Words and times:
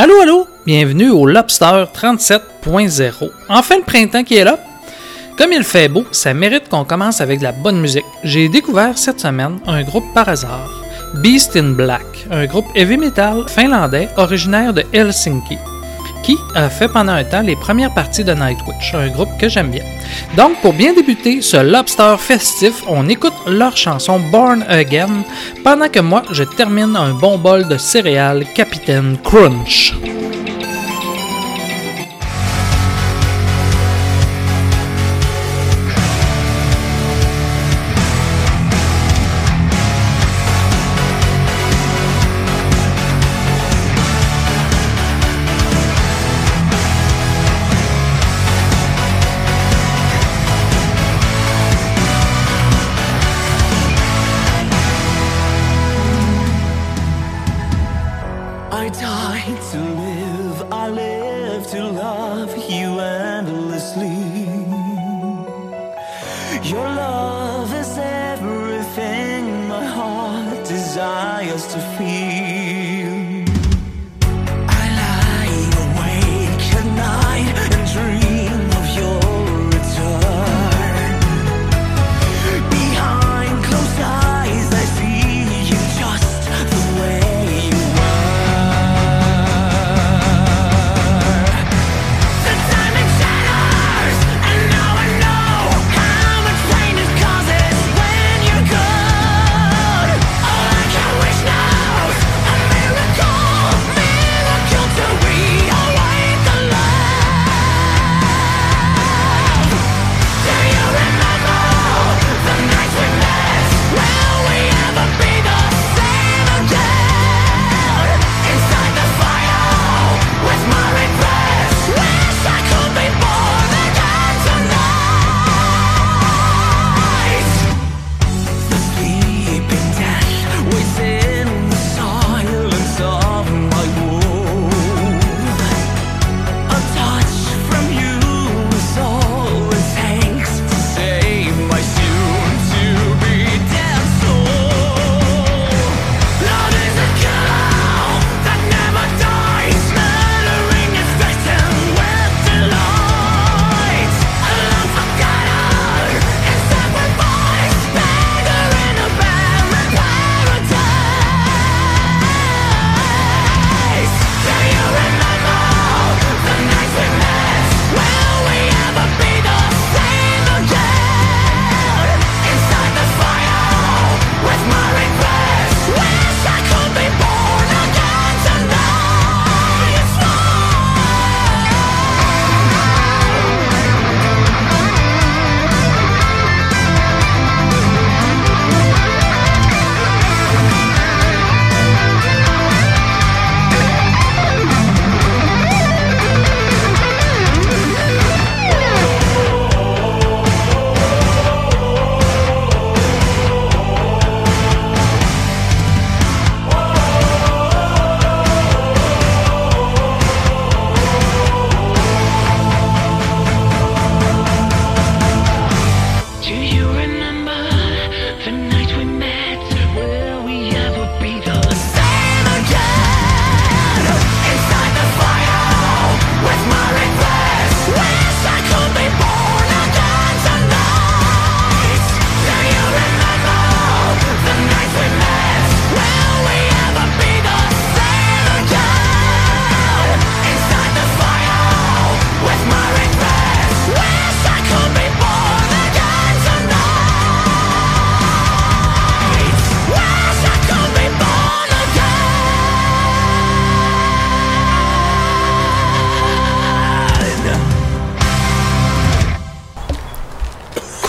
Allô, 0.00 0.20
allô, 0.20 0.46
bienvenue 0.64 1.10
au 1.10 1.26
Lobster 1.26 1.86
37.0. 1.92 3.30
Enfin 3.48 3.78
le 3.78 3.82
printemps 3.82 4.22
qui 4.22 4.36
est 4.36 4.44
là. 4.44 4.56
Comme 5.36 5.52
il 5.52 5.64
fait 5.64 5.88
beau, 5.88 6.04
ça 6.12 6.32
mérite 6.32 6.68
qu'on 6.68 6.84
commence 6.84 7.20
avec 7.20 7.40
de 7.40 7.42
la 7.42 7.50
bonne 7.50 7.80
musique. 7.80 8.04
J'ai 8.22 8.48
découvert 8.48 8.96
cette 8.96 9.18
semaine 9.18 9.58
un 9.66 9.82
groupe 9.82 10.04
par 10.14 10.28
hasard, 10.28 10.70
Beast 11.16 11.56
in 11.56 11.70
Black, 11.70 12.28
un 12.30 12.46
groupe 12.46 12.68
heavy 12.76 12.96
metal 12.96 13.48
finlandais 13.48 14.08
originaire 14.16 14.72
de 14.72 14.84
Helsinki 14.92 15.58
qui 16.22 16.36
a 16.54 16.68
fait 16.68 16.88
pendant 16.88 17.12
un 17.12 17.24
temps 17.24 17.42
les 17.42 17.56
premières 17.56 17.92
parties 17.92 18.24
de 18.24 18.32
Nightwish, 18.32 18.94
un 18.94 19.08
groupe 19.08 19.30
que 19.38 19.48
j'aime 19.48 19.70
bien. 19.70 19.84
Donc, 20.36 20.60
pour 20.60 20.72
bien 20.72 20.92
débuter 20.94 21.42
ce 21.42 21.56
Lobster 21.56 22.14
festif, 22.18 22.82
on 22.88 23.08
écoute 23.08 23.34
leur 23.46 23.76
chanson 23.76 24.20
Born 24.30 24.64
Again, 24.68 25.24
pendant 25.64 25.88
que 25.88 26.00
moi, 26.00 26.22
je 26.32 26.44
termine 26.44 26.96
un 26.96 27.14
bon 27.14 27.38
bol 27.38 27.68
de 27.68 27.76
céréales 27.76 28.44
Capitaine 28.54 29.16
Crunch. 29.22 29.94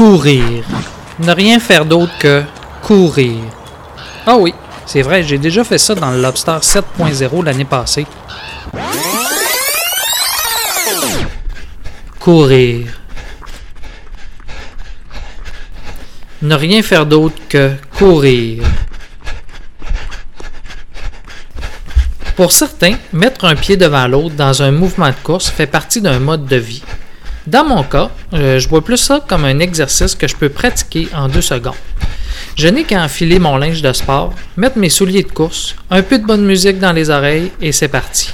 Courir. 0.10 0.64
Ne 1.20 1.32
rien 1.32 1.60
faire 1.60 1.86
d'autre 1.86 2.18
que 2.18 2.42
courir. 2.82 3.44
Ah 4.26 4.38
oui, 4.38 4.56
C'est 4.88 5.04
vrai, 5.04 5.22
j'ai 5.22 5.38
déjà 5.38 5.64
fait 5.64 5.78
ça 5.78 5.94
dans 5.94 6.10
le 6.10 6.20
Lobster 6.20 6.58
7.0 6.64 7.46
l'année 7.46 7.64
passée. 7.64 8.08
Courir. 12.20 12.88
Ne 16.42 16.56
rien 16.56 16.82
faire 16.82 17.06
d'autre 17.06 17.38
que 17.48 17.74
courir. 17.96 18.64
Pour 22.36 22.52
certains, 22.52 22.96
mettre 23.14 23.46
un 23.46 23.56
pied 23.56 23.78
devant 23.78 24.08
l'autre 24.08 24.34
dans 24.34 24.64
un 24.64 24.72
mouvement 24.72 25.10
de 25.10 25.22
course 25.22 25.52
fait 25.52 25.68
partie 25.68 26.02
d'un 26.02 26.18
mode 26.18 26.48
de 26.48 26.56
vie. 26.56 26.82
Dans 27.48 27.64
mon 27.64 27.84
cas, 27.84 28.10
euh, 28.34 28.60
je 28.60 28.68
vois 28.68 28.84
plus 28.84 28.98
ça 28.98 29.24
comme 29.28 29.46
un 29.46 29.60
exercice 29.60 30.14
que 30.16 30.28
je 30.28 30.36
peux 30.36 30.50
pratiquer 30.50 31.08
en 31.16 31.28
deux 31.28 31.42
secondes. 31.42 31.74
Je 32.56 32.68
n'ai 32.68 32.84
qu'à 32.84 33.04
enfiler 33.04 33.40
mon 33.40 33.58
linge 33.58 33.82
de 33.82 33.94
sport, 33.94 34.34
mettre 34.58 34.78
mes 34.78 34.90
souliers 34.90 35.24
de 35.24 35.32
course, 35.32 35.76
un 35.90 36.02
peu 36.02 36.20
de 36.20 36.26
bonne 36.26 36.46
musique 36.46 36.80
dans 36.80 36.92
les 36.92 37.10
oreilles 37.10 37.52
et 37.62 37.72
c'est 37.72 37.88
parti. 37.88 38.34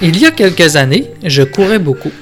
Il 0.00 0.16
y 0.16 0.26
a 0.26 0.30
quelques 0.30 0.76
années, 0.76 1.10
je 1.24 1.42
courais 1.42 1.80
beaucoup. 1.80 2.12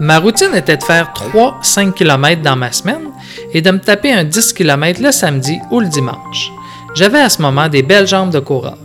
Ma 0.00 0.18
routine 0.18 0.54
était 0.54 0.78
de 0.78 0.82
faire 0.82 1.12
3-5 1.34 1.92
km 1.92 2.40
dans 2.40 2.56
ma 2.56 2.72
semaine 2.72 3.08
et 3.54 3.62
de 3.62 3.70
me 3.70 3.78
taper 3.78 4.12
un 4.12 4.24
10 4.24 4.52
km 4.52 5.02
le 5.02 5.12
samedi 5.12 5.58
ou 5.70 5.80
le 5.80 5.88
dimanche. 5.88 6.52
J'avais 6.94 7.20
à 7.20 7.28
ce 7.28 7.42
moment 7.42 7.68
des 7.68 7.82
belles 7.82 8.06
jambes 8.06 8.30
de 8.30 8.40
coureur. 8.40 8.78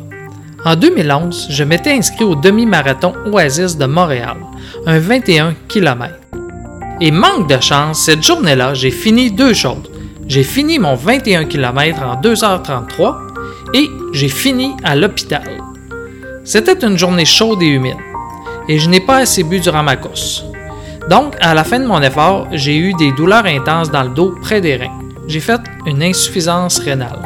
En 0.65 0.75
2011, 0.75 1.47
je 1.49 1.63
m'étais 1.63 1.91
inscrit 1.91 2.23
au 2.23 2.35
demi-marathon 2.35 3.13
Oasis 3.31 3.77
de 3.77 3.85
Montréal, 3.85 4.37
un 4.85 4.99
21 4.99 5.55
km. 5.67 6.13
Et 7.01 7.11
manque 7.11 7.49
de 7.49 7.59
chance, 7.59 8.05
cette 8.05 8.23
journée-là, 8.23 8.73
j'ai 8.73 8.91
fini 8.91 9.31
deux 9.31 9.53
choses. 9.53 9.89
J'ai 10.27 10.43
fini 10.43 10.79
mon 10.79 10.95
21 10.95 11.45
km 11.45 12.01
en 12.03 12.21
2h33 12.21 13.15
et 13.73 13.89
j'ai 14.13 14.29
fini 14.29 14.71
à 14.83 14.95
l'hôpital. 14.95 15.43
C'était 16.45 16.85
une 16.85 16.97
journée 16.97 17.25
chaude 17.25 17.61
et 17.61 17.67
humide 17.67 17.97
et 18.69 18.79
je 18.79 18.89
n'ai 18.89 19.01
pas 19.01 19.17
assez 19.17 19.43
bu 19.43 19.59
durant 19.59 19.83
ma 19.83 19.97
course. 19.97 20.45
Donc, 21.09 21.35
à 21.41 21.53
la 21.53 21.63
fin 21.63 21.79
de 21.79 21.85
mon 21.85 22.01
effort, 22.01 22.47
j'ai 22.51 22.77
eu 22.77 22.93
des 22.93 23.11
douleurs 23.11 23.45
intenses 23.45 23.91
dans 23.91 24.03
le 24.03 24.09
dos 24.09 24.35
près 24.41 24.61
des 24.61 24.77
reins. 24.77 24.99
J'ai 25.27 25.39
fait 25.39 25.59
une 25.85 26.01
insuffisance 26.01 26.79
rénale. 26.79 27.19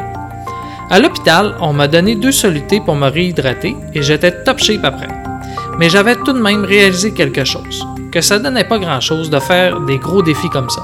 À 0.90 0.98
l'hôpital, 0.98 1.54
on 1.60 1.72
m'a 1.72 1.86
donné 1.86 2.14
deux 2.14 2.32
solutés 2.32 2.80
pour 2.80 2.96
me 2.96 3.08
réhydrater 3.08 3.76
et 3.94 4.02
j'étais 4.02 4.32
top 4.44 4.58
shape 4.58 4.84
après. 4.84 5.08
Mais 5.78 5.88
j'avais 5.90 6.16
tout 6.16 6.32
de 6.32 6.40
même 6.40 6.64
réalisé 6.64 7.12
quelque 7.12 7.44
chose, 7.44 7.86
que 8.10 8.20
ça 8.20 8.38
donnait 8.38 8.64
pas 8.64 8.78
grand-chose 8.78 9.30
de 9.30 9.38
faire 9.38 9.80
des 9.80 9.98
gros 9.98 10.22
défis 10.22 10.50
comme 10.50 10.70
ça, 10.70 10.82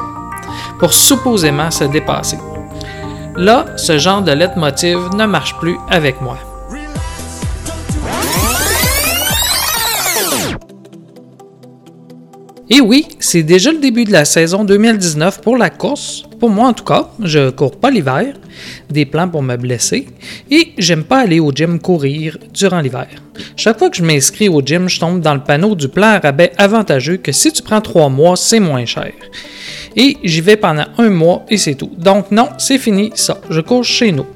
pour 0.79 0.93
supposément 0.93 1.71
se 1.71 1.85
dépasser. 1.85 2.39
Là, 3.37 3.65
ce 3.77 3.99
genre 3.99 4.23
de 4.23 4.31
leitmotiv 4.31 4.99
ne 5.15 5.27
marche 5.27 5.57
plus 5.57 5.77
avec 5.91 6.21
moi. 6.21 6.39
Et 12.71 12.81
oui, 12.81 13.07
c'est 13.19 13.43
déjà 13.43 13.71
le 13.73 13.79
début 13.79 14.05
de 14.05 14.13
la 14.13 14.25
saison 14.25 14.65
2019 14.65 15.43
pour 15.43 15.59
la 15.59 15.69
course. 15.69 16.25
Pour 16.41 16.49
moi 16.49 16.69
en 16.69 16.73
tout 16.73 16.85
cas, 16.85 17.11
je 17.21 17.51
cours 17.51 17.79
pas 17.79 17.91
l'hiver, 17.91 18.35
des 18.89 19.05
plans 19.05 19.29
pour 19.29 19.43
me 19.43 19.57
blesser, 19.57 20.07
et 20.51 20.73
j'aime 20.79 21.05
pas 21.05 21.19
aller 21.19 21.41
au 21.41 21.53
gym 21.53 21.79
courir 21.79 22.39
durant 22.55 22.81
l'hiver. 22.81 23.09
Chaque 23.57 23.79
fois 23.79 23.91
que 23.91 23.97
je 23.99 24.03
m'inscris 24.03 24.49
au 24.49 24.63
gym, 24.63 24.89
je 24.89 24.99
tombe 24.99 25.21
dans 25.21 25.35
le 25.35 25.43
panneau 25.43 25.75
du 25.75 25.89
plan 25.89 26.07
à 26.07 26.19
rabais 26.21 26.53
avantageux 26.57 27.19
que 27.19 27.33
si 27.33 27.53
tu 27.53 27.63
prends 27.63 27.83
trois 27.83 28.09
mois, 28.09 28.37
c'est 28.37 28.61
moins 28.61 28.87
cher. 28.87 29.13
Et 29.95 30.17
j'y 30.25 30.41
vais 30.41 30.57
pendant 30.57 30.87
un 30.97 31.11
mois 31.11 31.45
et 31.51 31.59
c'est 31.59 31.75
tout. 31.75 31.91
Donc 31.99 32.31
non, 32.31 32.49
c'est 32.57 32.79
fini 32.79 33.13
ça. 33.15 33.41
Je 33.51 33.61
cours 33.61 33.85
chez 33.85 34.11
nous. 34.11 34.27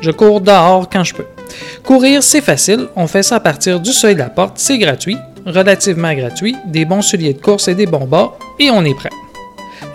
Je 0.00 0.10
cours 0.10 0.40
dehors 0.40 0.88
quand 0.90 1.04
je 1.04 1.14
peux. 1.14 1.37
Courir, 1.84 2.22
c'est 2.22 2.40
facile. 2.40 2.88
On 2.96 3.06
fait 3.06 3.22
ça 3.22 3.36
à 3.36 3.40
partir 3.40 3.80
du 3.80 3.92
seuil 3.92 4.14
de 4.14 4.20
la 4.20 4.30
porte. 4.30 4.54
C'est 4.56 4.78
gratuit, 4.78 5.16
relativement 5.46 6.14
gratuit, 6.14 6.56
des 6.66 6.84
bons 6.84 7.02
souliers 7.02 7.34
de 7.34 7.40
course 7.40 7.68
et 7.68 7.74
des 7.74 7.86
bons 7.86 8.06
bas, 8.06 8.36
et 8.58 8.70
on 8.70 8.84
est 8.84 8.94
prêt. 8.94 9.10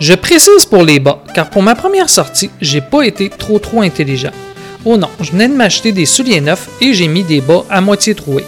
Je 0.00 0.14
précise 0.14 0.64
pour 0.64 0.82
les 0.82 0.98
bas, 0.98 1.22
car 1.34 1.50
pour 1.50 1.62
ma 1.62 1.74
première 1.74 2.10
sortie, 2.10 2.50
j'ai 2.60 2.80
pas 2.80 3.02
été 3.02 3.28
trop 3.28 3.58
trop 3.58 3.82
intelligent. 3.82 4.32
Oh 4.84 4.96
non, 4.96 5.08
je 5.20 5.30
venais 5.30 5.48
de 5.48 5.54
m'acheter 5.54 5.92
des 5.92 6.04
souliers 6.04 6.40
neufs 6.40 6.68
et 6.80 6.92
j'ai 6.92 7.08
mis 7.08 7.22
des 7.22 7.40
bas 7.40 7.64
à 7.70 7.80
moitié 7.80 8.14
troués. 8.14 8.44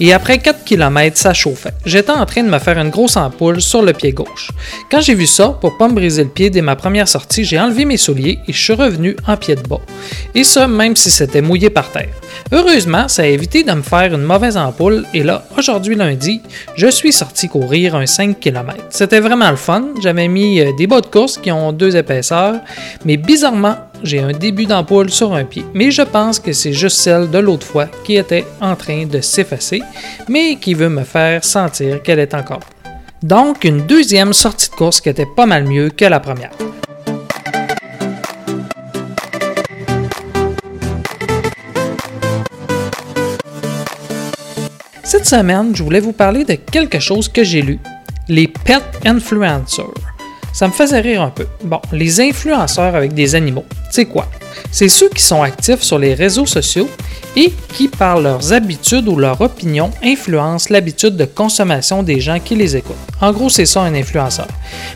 Et 0.00 0.12
après 0.12 0.38
4 0.38 0.64
km, 0.64 1.16
ça 1.16 1.32
chauffait. 1.32 1.72
J'étais 1.84 2.10
en 2.12 2.26
train 2.26 2.42
de 2.42 2.48
me 2.48 2.58
faire 2.58 2.78
une 2.78 2.90
grosse 2.90 3.16
ampoule 3.16 3.60
sur 3.60 3.82
le 3.82 3.92
pied 3.92 4.12
gauche. 4.12 4.50
Quand 4.90 5.00
j'ai 5.00 5.14
vu 5.14 5.26
ça, 5.26 5.48
pour 5.60 5.76
pas 5.76 5.88
me 5.88 5.94
briser 5.94 6.24
le 6.24 6.30
pied 6.30 6.50
dès 6.50 6.62
ma 6.62 6.76
première 6.76 7.08
sortie, 7.08 7.44
j'ai 7.44 7.58
enlevé 7.58 7.84
mes 7.84 7.96
souliers 7.96 8.38
et 8.46 8.52
je 8.52 8.62
suis 8.62 8.72
revenu 8.72 9.16
en 9.26 9.36
pied 9.36 9.54
de 9.54 9.62
bas. 9.62 9.80
Et 10.34 10.44
ça, 10.44 10.68
même 10.68 10.96
si 10.96 11.10
c'était 11.10 11.42
mouillé 11.42 11.70
par 11.70 11.90
terre. 11.90 12.10
Heureusement, 12.52 13.08
ça 13.08 13.22
a 13.22 13.26
évité 13.26 13.64
de 13.64 13.72
me 13.72 13.82
faire 13.82 14.14
une 14.14 14.22
mauvaise 14.22 14.56
ampoule 14.56 15.04
et 15.12 15.22
là, 15.22 15.44
aujourd'hui 15.58 15.96
lundi, 15.96 16.40
je 16.76 16.86
suis 16.86 17.12
sorti 17.12 17.48
courir 17.48 17.96
un 17.96 18.06
5 18.06 18.38
km. 18.38 18.76
C'était 18.90 19.20
vraiment 19.20 19.50
le 19.50 19.56
fun. 19.56 19.86
J'avais 20.00 20.28
mis 20.28 20.60
euh, 20.60 20.72
des 20.76 20.86
bas 20.86 21.00
de 21.00 21.06
course 21.06 21.38
qui 21.38 21.50
ont 21.50 21.72
deux 21.72 21.96
épaisseurs, 21.96 22.56
mais 23.04 23.16
bizarrement, 23.16 23.76
j'ai 24.02 24.20
un 24.20 24.32
début 24.32 24.66
d'ampoule 24.66 25.10
sur 25.10 25.34
un 25.34 25.44
pied. 25.44 25.64
Mais 25.74 25.90
je 25.90 26.02
pense 26.02 26.38
que 26.38 26.52
c'est 26.52 26.72
juste 26.72 26.98
celle 26.98 27.30
de 27.30 27.38
l'autre 27.38 27.66
fois 27.66 27.86
qui 28.04 28.16
était 28.16 28.44
en 28.60 28.76
train 28.76 29.06
de 29.06 29.20
s'effacer, 29.20 29.82
mais 30.28 30.56
qui 30.56 30.74
veut 30.74 30.88
me 30.88 31.04
faire 31.04 31.44
sentir 31.44 32.02
qu'elle 32.02 32.18
est 32.18 32.34
encore. 32.34 32.60
Donc, 33.22 33.64
une 33.64 33.86
deuxième 33.86 34.32
sortie 34.32 34.70
de 34.70 34.74
course 34.74 35.00
qui 35.00 35.08
était 35.08 35.26
pas 35.36 35.46
mal 35.46 35.64
mieux 35.64 35.90
que 35.90 36.04
la 36.04 36.20
première. 36.20 36.52
Cette 45.02 45.26
semaine, 45.26 45.74
je 45.74 45.82
voulais 45.82 46.00
vous 46.00 46.12
parler 46.12 46.44
de 46.44 46.54
quelque 46.54 46.98
chose 46.98 47.28
que 47.28 47.44
j'ai 47.44 47.62
lu, 47.62 47.78
les 48.28 48.48
pet 48.48 48.82
influencers. 49.04 50.05
Ça 50.56 50.66
me 50.68 50.72
faisait 50.72 51.00
rire 51.00 51.20
un 51.20 51.28
peu. 51.28 51.46
Bon, 51.64 51.82
les 51.92 52.18
influenceurs 52.18 52.94
avec 52.94 53.12
des 53.12 53.34
animaux, 53.34 53.66
c'est 53.90 54.06
quoi? 54.06 54.26
C'est 54.70 54.88
ceux 54.88 55.10
qui 55.10 55.22
sont 55.22 55.42
actifs 55.42 55.82
sur 55.82 55.98
les 55.98 56.14
réseaux 56.14 56.46
sociaux 56.46 56.88
et 57.36 57.52
qui, 57.74 57.88
par 57.88 58.18
leurs 58.18 58.54
habitudes 58.54 59.06
ou 59.06 59.16
leur 59.16 59.38
opinion, 59.42 59.90
influencent 60.02 60.68
l'habitude 60.70 61.14
de 61.14 61.26
consommation 61.26 62.02
des 62.02 62.20
gens 62.20 62.40
qui 62.40 62.54
les 62.54 62.74
écoutent. 62.74 62.96
En 63.20 63.32
gros, 63.32 63.50
c'est 63.50 63.66
ça 63.66 63.82
un 63.82 63.94
influenceur. 63.94 64.48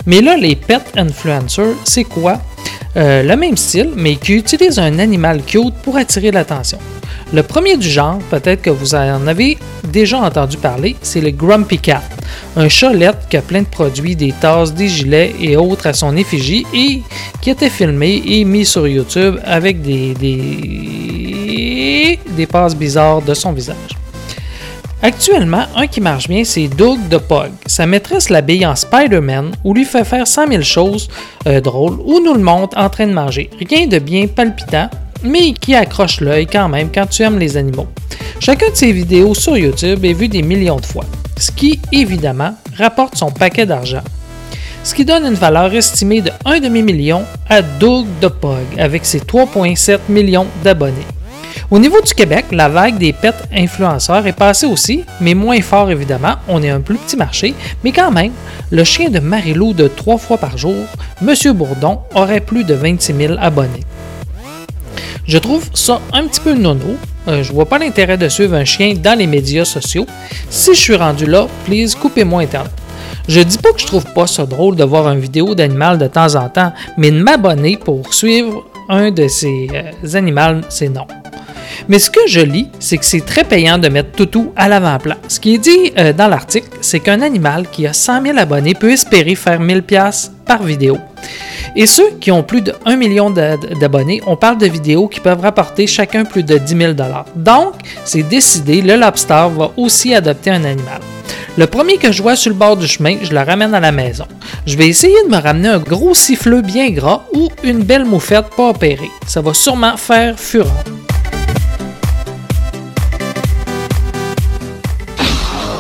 Mais 0.07 0.23
là, 0.23 0.35
les 0.39 0.57
pet 0.57 0.81
influencers, 0.97 1.75
c'est 1.85 2.05
quoi? 2.05 2.41
Euh, 2.97 3.23
le 3.23 3.37
même 3.37 3.59
style, 3.59 3.91
mais 3.95 4.17
qui 4.17 4.33
utilise 4.33 4.79
un 4.79 4.99
animal 4.99 5.43
cute 5.43 5.75
pour 5.83 5.99
attirer 5.99 6.31
l'attention. 6.31 6.79
Le 7.33 7.45
premier 7.45 7.77
du 7.77 7.89
genre, 7.89 8.19
peut-être 8.29 8.61
que 8.61 8.71
vous 8.71 8.97
en 8.97 9.27
avez 9.29 9.57
déjà 9.85 10.19
entendu 10.19 10.57
parler, 10.57 10.97
c'est 11.01 11.21
le 11.21 11.31
Grumpy 11.31 11.79
Cat, 11.79 12.03
un 12.57 12.69
chat 12.69 12.93
lettre 12.93 13.29
qui 13.29 13.37
a 13.37 13.43
plein 13.43 13.63
de 13.63 13.69
produits, 13.69 14.17
des 14.17 14.33
tasses, 14.33 14.75
des 14.75 14.89
gilets 14.89 15.33
et 15.41 15.57
autres 15.57 15.87
à 15.87 15.93
son 15.93 16.17
effigie 16.17 16.67
et 16.75 17.03
qui 17.41 17.51
était 17.51 17.71
filmé 17.71 18.21
et 18.27 18.45
mis 18.45 18.67
sur 18.67 18.89
YouTube 18.89 19.37
avec 19.45 19.81
des, 19.81 20.15
des, 22.37 22.47
passes 22.47 22.75
bizarres 22.75 23.23
de 23.23 23.35
son 23.35 23.53
visage. 23.53 23.77
Actuellement, 25.01 25.67
un 25.77 25.87
qui 25.87 26.01
marche 26.01 26.29
bien, 26.29 26.43
c'est 26.43 26.67
Doug 26.67 26.99
de 27.09 27.19
Pug. 27.19 27.53
Sa 27.65 27.87
maîtresse 27.87 28.29
l'habille 28.29 28.67
en 28.67 28.75
Spider-Man 28.75 29.53
ou 29.63 29.73
lui 29.73 29.85
fait 29.85 30.05
faire 30.05 30.27
100 30.27 30.49
000 30.49 30.63
choses 30.63 31.09
euh, 31.47 31.61
drôles 31.61 32.01
ou 32.05 32.21
nous 32.25 32.35
le 32.35 32.43
montre 32.43 32.77
en 32.77 32.91
train 32.91 33.07
de 33.07 33.13
manger. 33.13 33.49
Rien 33.71 33.87
de 33.87 34.01
bien 34.01 34.27
palpitant, 34.27 34.91
mais 35.23 35.53
qui 35.53 35.75
accroche 35.75 36.21
l'œil 36.21 36.47
quand 36.47 36.69
même 36.69 36.91
quand 36.93 37.07
tu 37.07 37.23
aimes 37.23 37.39
les 37.39 37.57
animaux. 37.57 37.89
Chacun 38.39 38.71
de 38.71 38.77
ses 38.77 38.93
vidéos 38.93 39.35
sur 39.35 39.57
YouTube 39.57 40.05
est 40.05 40.13
vu 40.13 40.29
des 40.29 40.43
millions 40.43 40.81
de 40.81 40.87
fois, 40.87 41.05
ce 41.37 41.51
qui, 41.51 41.81
évidemment, 41.93 42.55
rapporte 42.77 43.17
son 43.17 43.31
paquet 43.31 43.67
d'argent. 43.67 44.03
Ce 44.83 44.95
qui 44.95 45.05
donne 45.05 45.27
une 45.27 45.35
valeur 45.35 45.75
estimée 45.75 46.23
de 46.23 46.31
1 46.47 46.61
demi-million 46.61 47.25
à 47.49 47.61
Doug 47.61 48.07
de 48.21 48.29
Pug 48.29 48.65
avec 48.79 49.05
ses 49.05 49.21
3,7 49.21 49.99
millions 50.09 50.47
d'abonnés. 50.65 51.07
Au 51.71 51.79
niveau 51.79 52.01
du 52.01 52.15
Québec, 52.15 52.47
la 52.51 52.69
vague 52.69 52.99
des 52.99 53.13
pets 53.13 53.45
influenceurs 53.53 54.27
est 54.27 54.33
passée 54.33 54.67
aussi, 54.67 55.05
mais 55.21 55.35
moins 55.35 55.61
fort 55.61 55.91
évidemment. 55.91 56.37
On 56.49 56.63
est 56.63 56.71
un 56.71 56.81
plus 56.81 56.97
petit 56.97 57.17
marché, 57.17 57.55
mais 57.85 57.93
quand 57.93 58.11
même, 58.11 58.33
le 58.71 58.83
chien 58.85 59.11
de 59.11 59.21
Marilou 59.21 59.73
de 59.73 59.87
trois 59.87 60.19
fois 60.19 60.39
par 60.39 60.59
jour, 60.59 60.75
Monsieur 61.21 61.53
Bourdon, 61.53 62.01
aurait 62.15 62.41
plus 62.41 62.65
de 62.65 62.75
26 62.75 63.15
000 63.15 63.35
abonnés. 63.39 63.85
Je 65.27 65.39
trouve 65.39 65.69
ça 65.75 66.01
un 66.13 66.27
petit 66.27 66.41
peu 66.41 66.55
nono. 66.55 66.97
Euh, 67.29 67.43
je 67.43 67.53
vois 67.53 67.67
pas 67.67 67.79
l'intérêt 67.79 68.17
de 68.17 68.29
suivre 68.29 68.55
un 68.55 68.65
chien 68.65 68.95
dans 68.95 69.19
les 69.19 69.27
médias 69.27 69.65
sociaux. 69.65 70.07
Si 70.49 70.75
je 70.75 70.81
suis 70.81 70.97
rendu 70.97 71.27
là, 71.27 71.47
please, 71.67 71.95
coupez-moi 71.95 72.43
Internet. 72.43 72.73
Je 73.29 73.41
dis 73.41 73.59
pas 73.59 73.73
que 73.73 73.81
je 73.81 73.87
trouve 73.87 74.07
pas 74.13 74.27
ça 74.27 74.47
drôle 74.47 74.77
de 74.77 74.85
voir 74.85 75.09
une 75.13 75.21
vidéo 75.21 75.55
d'animal 75.55 75.99
de 75.99 76.07
temps 76.07 76.35
en 76.35 76.49
temps, 76.49 76.73
mais 76.97 77.11
de 77.11 77.23
m'abonner 77.23 77.77
pour 77.77 78.13
suivre 78.13 78.65
un 78.89 79.11
de 79.11 79.29
ces 79.29 79.69
euh, 79.73 80.17
animaux, 80.17 80.63
c'est 80.69 80.89
non. 80.89 81.07
Mais 81.89 81.99
ce 81.99 82.11
que 82.11 82.21
je 82.27 82.41
lis, 82.41 82.69
c'est 82.79 82.99
que 82.99 83.05
c'est 83.05 83.25
très 83.25 83.45
payant 83.45 83.79
de 83.79 83.89
mettre 83.89 84.13
Toutou 84.13 84.53
à 84.57 84.69
l'avant-plan. 84.69 85.17
Ce 85.29 85.41
qui 85.41 85.55
est 85.55 85.59
dit 85.59 85.93
euh, 85.99 86.13
dans 86.13 86.29
l'article, 86.29 86.69
c'est 86.81 87.01
qu'un 87.01 87.21
animal 87.21 87.67
qui 87.71 87.87
a 87.87 87.93
100 87.93 88.23
000 88.23 88.39
abonnés 88.39 88.75
peut 88.75 88.91
espérer 88.91 89.35
faire 89.35 89.61
1000 89.61 89.83
pièces 89.83 90.33
par 90.47 90.63
vidéo. 90.63 90.99
Et 91.77 91.87
ceux 91.87 92.11
qui 92.21 92.31
ont 92.31 92.43
plus 92.43 92.63
de 92.63 92.75
1 92.85 92.97
million 92.97 93.31
d'abonnés, 93.31 94.21
on 94.27 94.37
parle 94.37 94.59
de 94.59 94.67
vidéos 94.67 95.09
qui 95.09 95.21
peuvent 95.21 95.41
rapporter 95.41 95.87
chacun 95.87 96.25
plus 96.25 96.43
de 96.43 96.59
10 96.59 96.77
000 96.77 96.93
Donc, 97.37 97.75
c'est 98.05 98.23
décidé, 98.23 98.83
le 98.83 98.97
Lobster 98.97 99.47
va 99.57 99.71
aussi 99.77 100.15
adopter 100.15 100.51
un 100.51 100.65
animal. 100.65 101.01
Le 101.57 101.67
premier 101.67 101.97
que 101.97 102.13
je 102.13 102.23
vois 102.23 102.37
sur 102.37 102.51
le 102.51 102.57
bord 102.57 102.77
du 102.77 102.87
chemin, 102.87 103.17
je 103.23 103.33
le 103.33 103.41
ramène 103.41 103.75
à 103.75 103.81
la 103.81 103.93
maison. 103.93 104.27
Je 104.67 104.77
vais 104.77 104.89
essayer 104.89 105.17
de 105.25 105.31
me 105.31 105.41
ramener 105.41 105.69
un 105.69 105.79
gros 105.79 106.15
siffleux 106.15 106.63
bien 106.63 106.91
gras 106.91 107.25
ou 107.35 107.49
une 107.65 107.83
belle 107.83 108.05
moufette 108.05 108.47
pas 108.57 108.69
opérée. 108.71 109.11
Ça 109.27 109.41
va 109.41 109.53
sûrement 109.53 109.97
faire 109.97 110.39
fureur. 110.39 110.73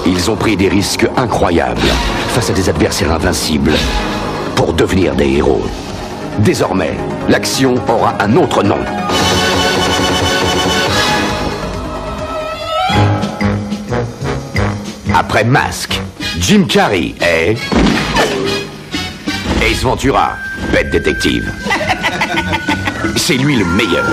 Ils 0.06 0.30
ont 0.30 0.37
pris 0.37 0.56
des 0.56 0.68
risques 0.68 1.06
incroyables 1.16 1.80
face 2.28 2.50
à 2.50 2.52
des 2.52 2.68
adversaires 2.68 3.12
invincibles 3.12 3.72
pour 4.57 4.73
devenir 4.73 5.14
des 5.14 5.37
héros. 5.37 5.62
Désormais, 6.38 6.97
l'action 7.28 7.75
aura 7.88 8.14
un 8.21 8.37
autre 8.37 8.62
nom. 8.62 8.78
Après 15.14 15.45
Mask, 15.45 16.00
Jim 16.38 16.64
Carrey 16.69 17.14
est... 17.21 17.57
Ace 19.62 19.83
Ventura, 19.83 20.33
bête 20.73 20.90
détective. 20.90 21.52
C'est 23.16 23.35
lui 23.37 23.57
le 23.57 23.64
meilleur. 23.64 24.07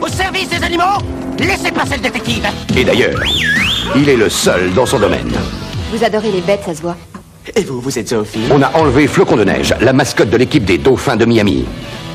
Au 0.00 0.08
service 0.08 0.48
des 0.48 0.62
animaux 0.62 0.98
Laissez 1.38 1.70
passer 1.70 1.96
le 1.96 2.02
détective 2.02 2.46
Et 2.76 2.84
d'ailleurs, 2.84 3.20
il 3.94 4.08
est 4.08 4.16
le 4.16 4.30
seul 4.30 4.72
dans 4.72 4.86
son 4.86 4.98
domaine. 4.98 5.30
Vous 5.92 6.02
adorez 6.02 6.32
les 6.32 6.40
bêtes, 6.40 6.62
ça 6.64 6.74
se 6.74 6.80
voit. 6.80 6.96
Et 7.54 7.62
vous, 7.62 7.80
vous 7.80 7.98
êtes 7.98 8.08
zoophile 8.08 8.50
On 8.50 8.60
a 8.62 8.72
enlevé 8.76 9.06
Flocon 9.06 9.36
de 9.36 9.44
Neige, 9.44 9.74
la 9.80 9.92
mascotte 9.92 10.30
de 10.30 10.36
l'équipe 10.36 10.64
des 10.64 10.78
Dauphins 10.78 11.16
de 11.16 11.24
Miami. 11.24 11.64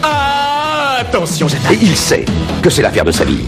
Ah, 0.03 0.97
Attention, 0.99 1.47
Et 1.47 1.51
j'attaque 1.51 1.77
il 1.81 1.95
sait 1.95 2.25
que 2.61 2.69
c'est 2.69 2.81
l'affaire 2.81 3.05
de 3.05 3.11
sa 3.11 3.23
vie. 3.23 3.45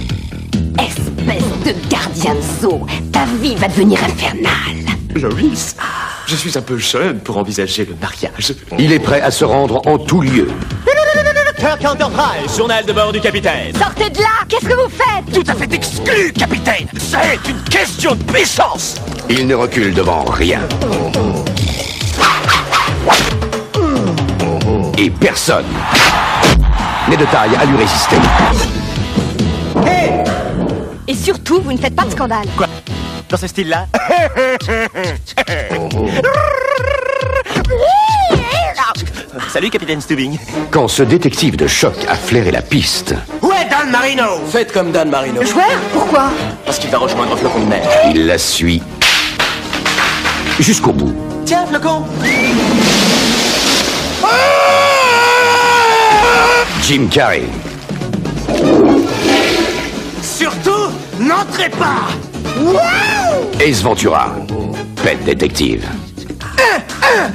Espèce 0.80 1.44
de 1.66 1.90
gardien 1.90 2.36
de 2.36 2.42
zoo, 2.62 2.86
ta 3.12 3.26
vie 3.42 3.56
va 3.56 3.68
devenir 3.68 4.04
infernale. 4.04 4.50
Loïs, 5.16 5.76
je 6.26 6.36
suis 6.36 6.58
un 6.58 6.62
peu 6.62 6.78
jeune 6.78 7.20
pour 7.20 7.38
envisager 7.38 7.86
le 7.86 7.96
mariage. 8.02 8.54
Il 8.80 8.92
est 8.92 9.00
prêt 9.00 9.22
à 9.22 9.30
se 9.30 9.46
rendre 9.46 9.82
en 9.88 9.98
tout 9.98 10.22
lieu. 10.22 10.48
Kirk 11.64 11.86
Enterprise, 11.86 12.58
journal 12.58 12.84
de 12.86 12.92
bord 12.92 13.14
du 13.14 13.22
capitaine. 13.22 13.74
Sortez 13.80 14.10
de 14.10 14.20
là 14.20 14.28
Qu'est-ce 14.50 14.66
que 14.68 14.74
vous 14.74 14.90
faites? 14.90 15.34
Tout 15.34 15.50
à 15.50 15.56
fait 15.56 15.74
exclu, 15.74 16.34
capitaine 16.34 16.88
C'est 16.98 17.50
une 17.50 17.62
question 17.70 18.16
de 18.16 18.24
puissance 18.24 18.96
Il 19.30 19.48
ne 19.48 19.56
recule 19.56 19.94
devant 19.94 20.26
rien. 20.26 20.60
Et 24.98 25.10
personne 25.10 25.66
n'est 27.10 27.18
de 27.18 27.26
taille 27.26 27.56
à 27.60 27.66
lui 27.66 27.78
résister. 27.78 28.16
Et 31.08 31.14
surtout, 31.16 31.62
vous 31.62 31.74
ne 31.74 31.78
faites 31.78 31.96
pas 31.96 32.04
de 32.06 32.12
scandale. 32.12 32.48
Quoi 32.56 32.68
Dans 33.30 33.38
ce 33.38 33.48
style-là 33.48 33.88
Salut, 39.52 39.70
capitaine 39.70 40.02
Stubbing. 40.02 40.38
Quand 40.72 40.88
ce 40.88 41.04
détective 41.04 41.56
de 41.58 41.68
choc 41.68 41.94
a 42.10 42.16
flairé 42.16 42.52
la 42.52 42.62
piste, 42.62 43.14
Où 43.42 43.52
est 43.52 43.70
Dan 43.70 43.90
Marino 43.92 44.24
Faites 44.52 44.72
comme 44.72 44.92
Dan 44.92 45.10
Marino. 45.10 45.44
Joueur 45.44 45.66
Pourquoi 45.92 46.32
Parce 46.66 46.80
qu'il 46.80 46.90
va 46.90 46.98
rejoindre 46.98 47.36
Flocon 47.38 47.60
de 47.62 47.66
Neige. 47.70 47.84
il 48.14 48.26
la 48.26 48.38
suit 48.38 48.82
jusqu'au 50.60 50.92
bout. 50.94 51.14
Tiens, 51.46 51.66
Flocon 51.68 52.06
Jim 56.86 57.08
Carrey, 57.10 57.44
Surtout, 60.22 60.92
n'entrez 61.18 61.70
pas. 61.70 62.10
Ace 63.62 63.82
Ventura, 63.82 64.36
pet 65.02 65.18
détective. 65.24 65.88
Betrayal, 66.58 67.32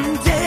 one 0.00 0.16
day. 0.22 0.37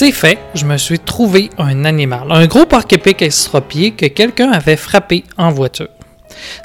C'est 0.00 0.12
fait, 0.12 0.38
je 0.54 0.64
me 0.64 0.78
suis 0.78 0.98
trouvé 0.98 1.50
un 1.58 1.84
animal, 1.84 2.22
un 2.30 2.46
gros 2.46 2.64
porc-épic 2.64 3.20
estropié 3.20 3.90
que 3.90 4.06
quelqu'un 4.06 4.50
avait 4.50 4.78
frappé 4.78 5.24
en 5.36 5.50
voiture. 5.50 5.90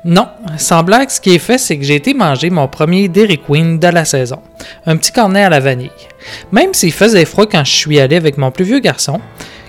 Non, 0.06 0.30
sans 0.56 0.84
blague, 0.84 1.10
ce 1.10 1.20
qui 1.20 1.36
est 1.36 1.40
fait, 1.40 1.58
c'est 1.58 1.78
que 1.78 1.84
j'ai 1.84 1.96
été 1.96 2.14
manger 2.14 2.50
mon 2.50 2.70
premier 2.70 3.10
Dairy 3.10 3.38
Queen 3.38 3.78
de 3.78 3.88
la 3.90 4.06
saison. 4.06 4.40
Un 4.86 4.96
petit 4.96 5.12
cornet 5.12 5.44
à 5.44 5.50
la 5.50 5.60
vanille. 5.60 5.92
Même 6.54 6.74
s'il 6.74 6.94
faisait 6.94 7.26
froid 7.26 7.46
quand 7.46 7.66
je 7.66 7.76
suis 7.76 8.00
allé 8.00 8.16
avec 8.16 8.38
mon 8.38 8.52
plus 8.52 8.64
vieux 8.64 8.80
garçon, 8.80 9.20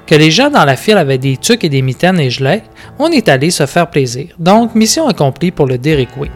que 0.06 0.14
les 0.14 0.30
gens 0.30 0.50
dans 0.50 0.64
la 0.64 0.76
file 0.76 0.96
avaient 0.96 1.18
des 1.18 1.36
tucs 1.36 1.64
et 1.64 1.68
des 1.68 1.82
mitaines 1.82 2.20
et 2.20 2.30
gelées, 2.30 2.62
on 3.00 3.10
est 3.10 3.28
allé 3.28 3.50
se 3.50 3.66
faire 3.66 3.90
plaisir. 3.90 4.28
Donc, 4.38 4.76
mission 4.76 5.08
accomplie 5.08 5.50
pour 5.50 5.66
le 5.66 5.76
Dairy 5.76 6.06
Queen. 6.06 6.30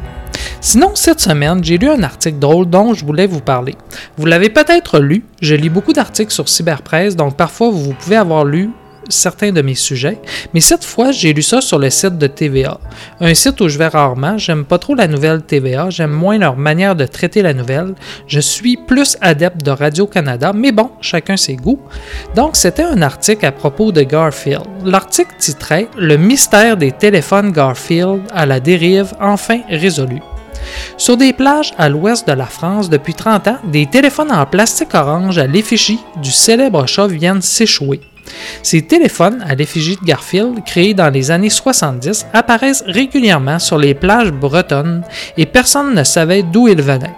Sinon, 0.61 0.93
cette 0.95 1.21
semaine, 1.21 1.65
j'ai 1.65 1.79
lu 1.79 1.89
un 1.89 2.03
article 2.03 2.39
drôle 2.39 2.69
dont 2.69 2.93
je 2.93 3.05
voulais 3.05 3.27
vous 3.27 3.41
parler. 3.41 3.77
Vous 4.17 4.27
l'avez 4.27 4.51
peut-être 4.51 4.99
lu, 4.99 5.25
je 5.41 5.55
lis 5.55 5.71
beaucoup 5.71 5.93
d'articles 5.93 6.33
sur 6.33 6.49
Cyberpresse, 6.49 7.17
donc 7.17 7.37
parfois 7.37 7.71
vous 7.71 7.95
pouvez 7.95 8.17
avoir 8.17 8.45
lu 8.45 8.71
certains 9.09 9.53
de 9.53 9.63
mes 9.63 9.75
sujets, 9.75 10.19
mais 10.55 10.61
cette 10.61 10.85
fois, 10.85 11.11
j'ai 11.13 11.33
lu 11.33 11.43
ça 11.43 11.61
sur 11.61 11.79
le 11.79 11.91
site 11.91 12.19
de 12.19 12.27
TVA. 12.27 12.79
Un 13.21 13.35
site 13.35 13.61
où 13.61 13.69
je 13.69 13.79
vais 13.79 13.89
rarement, 13.89 14.39
j'aime 14.39 14.65
pas 14.65 14.79
trop 14.79 14.95
la 14.95 15.09
nouvelle 15.09 15.43
TVA, 15.43 15.91
j'aime 15.91 16.13
moins 16.13 16.39
leur 16.39 16.57
manière 16.57 16.97
de 16.97 17.07
traiter 17.07 17.43
la 17.43 17.55
nouvelle. 17.55 17.95
Je 18.27 18.41
suis 18.41 18.77
plus 18.77 19.17
adepte 19.21 19.65
de 19.65 19.71
Radio-Canada, 19.71 20.53
mais 20.55 20.73
bon, 20.73 20.91
chacun 21.01 21.37
ses 21.37 21.57
goûts. 21.57 21.81
Donc, 22.35 22.57
c'était 22.57 22.83
un 22.83 23.03
article 23.03 23.47
à 23.47 23.53
propos 23.53 23.93
de 23.93 24.03
Garfield. 24.03 24.65
L'article 24.85 25.35
titrait 25.39 25.89
Le 25.97 26.17
mystère 26.17 26.77
des 26.77 26.93
téléphones 26.93 27.53
Garfield 27.53 28.23
à 28.33 28.47
la 28.47 28.61
dérive 28.61 29.13
enfin 29.21 29.61
résolu. 29.69 30.21
Sur 30.97 31.17
des 31.17 31.33
plages 31.33 31.73
à 31.79 31.89
l'ouest 31.89 32.29
de 32.29 32.33
la 32.33 32.47
France 32.47 32.91
depuis 32.91 33.15
30 33.15 33.49
ans, 33.49 33.59
des 33.65 33.87
téléphones 33.87 34.33
en 34.33 34.47
plastique 34.47 34.95
orange 34.95 35.39
à 35.39 35.47
l'effigie 35.47 36.01
du 36.17 36.31
célèbre 36.31 36.87
chat 36.87 37.07
viennent 37.07 37.43
s'échouer. 37.43 38.01
Ces 38.63 38.83
téléphones 38.83 39.45
à 39.49 39.55
l'effigie 39.55 39.97
de 39.97 40.05
Garfield, 40.05 40.65
créés 40.65 40.95
dans 40.95 41.11
les 41.11 41.31
années 41.31 41.51
70, 41.51 42.27
apparaissent 42.33 42.85
régulièrement 42.87 43.59
sur 43.59 43.79
les 43.79 43.95
plages 43.95 44.33
bretonnes 44.33 45.03
et 45.37 45.47
personne 45.47 45.95
ne 45.95 46.05
savait 46.05 46.43
d'où 46.43 46.69
ils 46.69 46.83
venaient. 46.83 47.15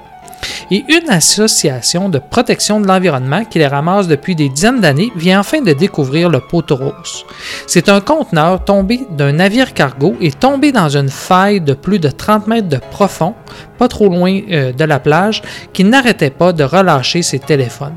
Et 0.70 0.84
une 0.88 1.10
association 1.10 2.08
de 2.08 2.18
protection 2.18 2.80
de 2.80 2.86
l'environnement 2.86 3.44
qui 3.44 3.58
les 3.58 3.66
ramasse 3.66 4.08
depuis 4.08 4.34
des 4.34 4.48
dizaines 4.48 4.80
d'années 4.80 5.12
vient 5.16 5.40
enfin 5.40 5.60
de 5.60 5.72
découvrir 5.72 6.30
le 6.30 6.40
poteau 6.40 6.76
rose. 6.76 7.24
C'est 7.66 7.88
un 7.88 8.00
conteneur 8.00 8.64
tombé 8.64 9.00
d'un 9.10 9.32
navire 9.32 9.74
cargo 9.74 10.16
et 10.20 10.32
tombé 10.32 10.72
dans 10.72 10.96
une 10.96 11.10
faille 11.10 11.60
de 11.60 11.74
plus 11.74 11.98
de 11.98 12.08
30 12.08 12.46
mètres 12.46 12.68
de 12.68 12.78
profond, 12.90 13.34
pas 13.78 13.88
trop 13.88 14.08
loin 14.08 14.40
euh, 14.50 14.72
de 14.72 14.84
la 14.84 14.98
plage, 14.98 15.42
qui 15.72 15.84
n'arrêtait 15.84 16.30
pas 16.30 16.52
de 16.52 16.64
relâcher 16.64 17.22
ses 17.22 17.38
téléphones. 17.38 17.92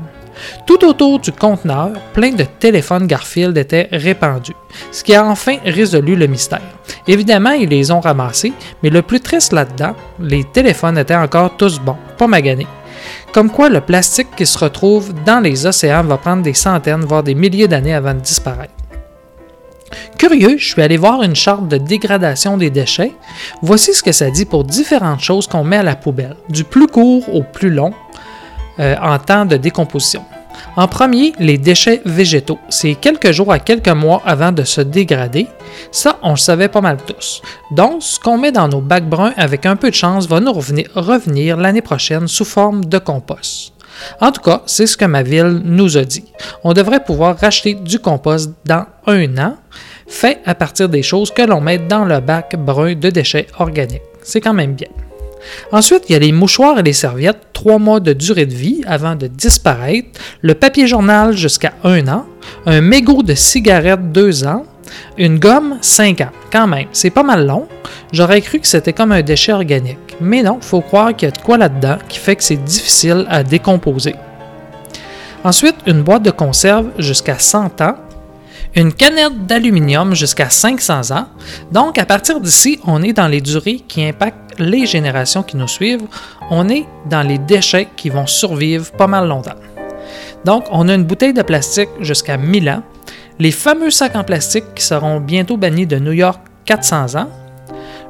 Tout 0.66 0.84
autour 0.84 1.20
du 1.20 1.32
conteneur, 1.32 1.92
plein 2.12 2.32
de 2.32 2.44
téléphones 2.44 3.06
Garfield 3.06 3.56
étaient 3.56 3.88
répandus, 3.92 4.56
ce 4.92 5.02
qui 5.02 5.14
a 5.14 5.24
enfin 5.24 5.56
résolu 5.64 6.16
le 6.16 6.26
mystère. 6.26 6.60
Évidemment, 7.06 7.50
ils 7.50 7.68
les 7.68 7.90
ont 7.90 8.00
ramassés, 8.00 8.52
mais 8.82 8.90
le 8.90 9.02
plus 9.02 9.20
triste 9.20 9.52
là-dedans, 9.52 9.94
les 10.20 10.44
téléphones 10.44 10.98
étaient 10.98 11.14
encore 11.14 11.56
tous 11.56 11.80
bons, 11.80 11.96
pas 12.18 12.26
maganés. 12.26 12.66
Comme 13.32 13.50
quoi 13.50 13.68
le 13.68 13.80
plastique 13.80 14.34
qui 14.36 14.46
se 14.46 14.58
retrouve 14.58 15.12
dans 15.24 15.40
les 15.40 15.66
océans 15.66 16.04
va 16.04 16.16
prendre 16.16 16.42
des 16.42 16.54
centaines, 16.54 17.04
voire 17.04 17.22
des 17.22 17.34
milliers 17.34 17.68
d'années 17.68 17.94
avant 17.94 18.14
de 18.14 18.20
disparaître. 18.20 18.72
Curieux, 20.18 20.56
je 20.58 20.66
suis 20.66 20.82
allé 20.82 20.96
voir 20.96 21.22
une 21.22 21.36
charte 21.36 21.68
de 21.68 21.76
dégradation 21.76 22.56
des 22.56 22.70
déchets. 22.70 23.12
Voici 23.62 23.92
ce 23.92 24.02
que 24.02 24.12
ça 24.12 24.30
dit 24.30 24.46
pour 24.46 24.64
différentes 24.64 25.20
choses 25.20 25.46
qu'on 25.46 25.62
met 25.62 25.76
à 25.76 25.82
la 25.82 25.94
poubelle, 25.94 26.36
du 26.48 26.64
plus 26.64 26.86
court 26.86 27.32
au 27.34 27.42
plus 27.42 27.70
long, 27.70 27.92
euh, 28.78 28.94
en 29.00 29.18
temps 29.18 29.44
de 29.44 29.56
décomposition. 29.56 30.24
En 30.76 30.88
premier, 30.88 31.32
les 31.38 31.58
déchets 31.58 32.02
végétaux. 32.04 32.58
C'est 32.68 32.94
quelques 32.94 33.32
jours 33.32 33.52
à 33.52 33.58
quelques 33.58 33.88
mois 33.88 34.22
avant 34.24 34.52
de 34.52 34.62
se 34.62 34.80
dégrader. 34.80 35.46
Ça, 35.90 36.18
on 36.22 36.30
le 36.30 36.36
savait 36.36 36.68
pas 36.68 36.80
mal 36.80 36.98
tous. 37.06 37.42
Donc, 37.70 38.02
ce 38.02 38.18
qu'on 38.20 38.38
met 38.38 38.52
dans 38.52 38.68
nos 38.68 38.80
bacs 38.80 39.08
bruns 39.08 39.32
avec 39.36 39.66
un 39.66 39.76
peu 39.76 39.90
de 39.90 39.94
chance 39.94 40.26
va 40.26 40.40
nous 40.40 40.52
revenir, 40.52 40.88
revenir 40.94 41.56
l'année 41.56 41.82
prochaine 41.82 42.28
sous 42.28 42.44
forme 42.44 42.84
de 42.84 42.98
compost. 42.98 43.72
En 44.20 44.30
tout 44.30 44.42
cas, 44.42 44.62
c'est 44.66 44.86
ce 44.86 44.96
que 44.96 45.06
ma 45.06 45.22
ville 45.22 45.62
nous 45.64 45.96
a 45.96 46.04
dit. 46.04 46.24
On 46.64 46.74
devrait 46.74 47.02
pouvoir 47.02 47.38
racheter 47.38 47.74
du 47.74 47.98
compost 47.98 48.52
dans 48.66 48.84
un 49.06 49.38
an, 49.38 49.56
fait 50.06 50.40
à 50.44 50.54
partir 50.54 50.88
des 50.88 51.02
choses 51.02 51.30
que 51.30 51.42
l'on 51.42 51.60
met 51.60 51.78
dans 51.78 52.04
le 52.04 52.20
bac 52.20 52.56
brun 52.58 52.94
de 52.94 53.10
déchets 53.10 53.46
organiques. 53.58 54.02
C'est 54.22 54.40
quand 54.40 54.54
même 54.54 54.74
bien. 54.74 54.88
Ensuite, 55.72 56.04
il 56.08 56.12
y 56.12 56.16
a 56.16 56.18
les 56.18 56.32
mouchoirs 56.32 56.78
et 56.78 56.82
les 56.82 56.92
serviettes, 56.92 57.48
trois 57.52 57.78
mois 57.78 58.00
de 58.00 58.12
durée 58.12 58.46
de 58.46 58.54
vie 58.54 58.82
avant 58.86 59.16
de 59.16 59.26
disparaître, 59.26 60.08
le 60.42 60.54
papier 60.54 60.86
journal 60.86 61.36
jusqu'à 61.36 61.72
un 61.84 62.06
an, 62.08 62.26
un 62.66 62.80
mégot 62.80 63.22
de 63.22 63.34
cigarette 63.34 64.12
deux 64.12 64.46
ans, 64.46 64.64
une 65.18 65.38
gomme 65.38 65.78
cinq 65.80 66.20
ans. 66.20 66.30
Quand 66.52 66.66
même, 66.66 66.86
c'est 66.92 67.10
pas 67.10 67.22
mal 67.22 67.46
long. 67.46 67.66
J'aurais 68.12 68.40
cru 68.40 68.60
que 68.60 68.66
c'était 68.66 68.92
comme 68.92 69.12
un 69.12 69.22
déchet 69.22 69.52
organique. 69.52 69.98
Mais 70.20 70.42
non, 70.42 70.58
faut 70.60 70.80
croire 70.80 71.14
qu'il 71.14 71.26
y 71.26 71.28
a 71.28 71.32
de 71.32 71.38
quoi 71.42 71.58
là-dedans 71.58 71.98
qui 72.08 72.18
fait 72.18 72.36
que 72.36 72.44
c'est 72.44 72.62
difficile 72.62 73.26
à 73.28 73.42
décomposer. 73.42 74.14
Ensuite, 75.44 75.76
une 75.86 76.02
boîte 76.02 76.22
de 76.22 76.30
conserve 76.30 76.90
jusqu'à 76.98 77.38
100 77.38 77.80
ans, 77.80 77.94
une 78.76 78.92
canette 78.92 79.46
d'aluminium 79.46 80.14
jusqu'à 80.14 80.50
500 80.50 81.10
ans. 81.10 81.26
Donc, 81.72 81.96
à 81.98 82.04
partir 82.04 82.40
d'ici, 82.40 82.78
on 82.86 83.02
est 83.02 83.14
dans 83.14 83.26
les 83.26 83.40
durées 83.40 83.80
qui 83.88 84.04
impactent 84.04 84.58
les 84.58 84.84
générations 84.84 85.42
qui 85.42 85.56
nous 85.56 85.66
suivent. 85.66 86.04
On 86.50 86.68
est 86.68 86.84
dans 87.08 87.22
les 87.22 87.38
déchets 87.38 87.88
qui 87.96 88.10
vont 88.10 88.26
survivre 88.26 88.92
pas 88.92 89.06
mal 89.06 89.26
longtemps. 89.26 89.56
Donc, 90.44 90.66
on 90.70 90.88
a 90.88 90.94
une 90.94 91.04
bouteille 91.04 91.32
de 91.32 91.42
plastique 91.42 91.88
jusqu'à 92.00 92.36
1000 92.36 92.68
ans. 92.68 92.82
Les 93.38 93.50
fameux 93.50 93.90
sacs 93.90 94.14
en 94.14 94.24
plastique 94.24 94.74
qui 94.74 94.84
seront 94.84 95.20
bientôt 95.20 95.56
bannis 95.56 95.86
de 95.86 95.98
New 95.98 96.12
York 96.12 96.40
400 96.66 97.18
ans. 97.18 97.30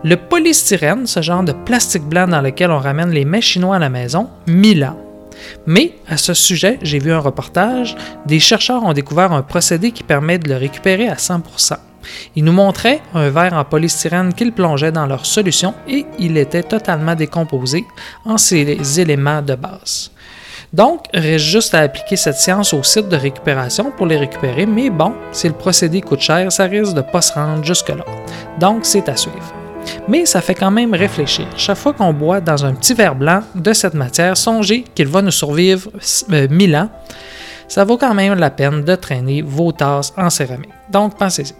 Le 0.02 0.16
polystyrène, 0.16 1.06
ce 1.06 1.22
genre 1.22 1.44
de 1.44 1.52
plastique 1.52 2.04
blanc 2.04 2.26
dans 2.26 2.40
lequel 2.40 2.70
on 2.70 2.78
ramène 2.78 3.10
les 3.10 3.24
mets 3.24 3.40
chinois 3.40 3.76
à 3.76 3.78
la 3.78 3.88
maison, 3.88 4.28
1000 4.46 4.84
ans. 4.84 5.05
Mais 5.66 5.92
à 6.08 6.16
ce 6.16 6.34
sujet, 6.34 6.78
j'ai 6.82 6.98
vu 6.98 7.12
un 7.12 7.18
reportage, 7.18 7.96
des 8.26 8.40
chercheurs 8.40 8.84
ont 8.84 8.92
découvert 8.92 9.32
un 9.32 9.42
procédé 9.42 9.90
qui 9.90 10.02
permet 10.02 10.38
de 10.38 10.48
le 10.48 10.56
récupérer 10.56 11.08
à 11.08 11.14
100%. 11.14 11.76
Ils 12.36 12.44
nous 12.44 12.52
montraient 12.52 13.00
un 13.14 13.30
verre 13.30 13.54
en 13.54 13.64
polystyrène 13.64 14.32
qu'ils 14.32 14.52
plongeaient 14.52 14.92
dans 14.92 15.06
leur 15.06 15.26
solution 15.26 15.74
et 15.88 16.06
il 16.18 16.36
était 16.36 16.62
totalement 16.62 17.14
décomposé 17.14 17.84
en 18.24 18.38
ses 18.38 19.00
éléments 19.00 19.42
de 19.42 19.54
base. 19.54 20.10
Donc, 20.72 21.06
reste 21.14 21.44
juste 21.44 21.74
à 21.74 21.80
appliquer 21.80 22.16
cette 22.16 22.36
science 22.36 22.74
au 22.74 22.82
site 22.82 23.08
de 23.08 23.16
récupération 23.16 23.92
pour 23.96 24.06
les 24.06 24.18
récupérer, 24.18 24.66
mais 24.66 24.90
bon, 24.90 25.14
si 25.32 25.46
le 25.48 25.54
procédé 25.54 26.00
coûte 26.00 26.20
cher, 26.20 26.50
ça 26.50 26.64
risque 26.64 26.92
de 26.92 27.00
ne 27.00 27.12
pas 27.12 27.22
se 27.22 27.32
rendre 27.32 27.64
jusque-là. 27.64 28.04
Donc, 28.58 28.84
c'est 28.84 29.08
à 29.08 29.16
suivre. 29.16 29.65
Mais 30.08 30.26
ça 30.26 30.40
fait 30.40 30.54
quand 30.54 30.70
même 30.70 30.94
réfléchir. 30.94 31.46
Chaque 31.56 31.76
fois 31.76 31.92
qu'on 31.92 32.12
boit 32.12 32.40
dans 32.40 32.64
un 32.64 32.74
petit 32.74 32.94
verre 32.94 33.14
blanc 33.14 33.42
de 33.54 33.72
cette 33.72 33.94
matière, 33.94 34.36
songez 34.36 34.84
qu'il 34.94 35.08
va 35.08 35.22
nous 35.22 35.30
survivre 35.30 35.90
euh, 36.32 36.48
1000 36.48 36.76
ans. 36.76 36.90
Ça 37.68 37.84
vaut 37.84 37.96
quand 37.96 38.14
même 38.14 38.34
la 38.34 38.50
peine 38.50 38.82
de 38.82 38.94
traîner 38.94 39.42
vos 39.42 39.72
tasses 39.72 40.12
en 40.16 40.30
céramique. 40.30 40.70
Donc, 40.90 41.16
pensez-y. 41.16 41.54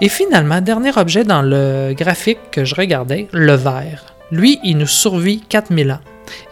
Et 0.00 0.08
finalement, 0.08 0.60
dernier 0.60 0.96
objet 0.96 1.24
dans 1.24 1.42
le 1.42 1.92
graphique 1.94 2.38
que 2.50 2.64
je 2.64 2.74
regardais, 2.74 3.28
le 3.32 3.54
verre. 3.54 4.14
Lui, 4.30 4.58
il 4.62 4.78
nous 4.78 4.86
survit 4.86 5.40
4000 5.40 5.92
ans. 5.92 6.00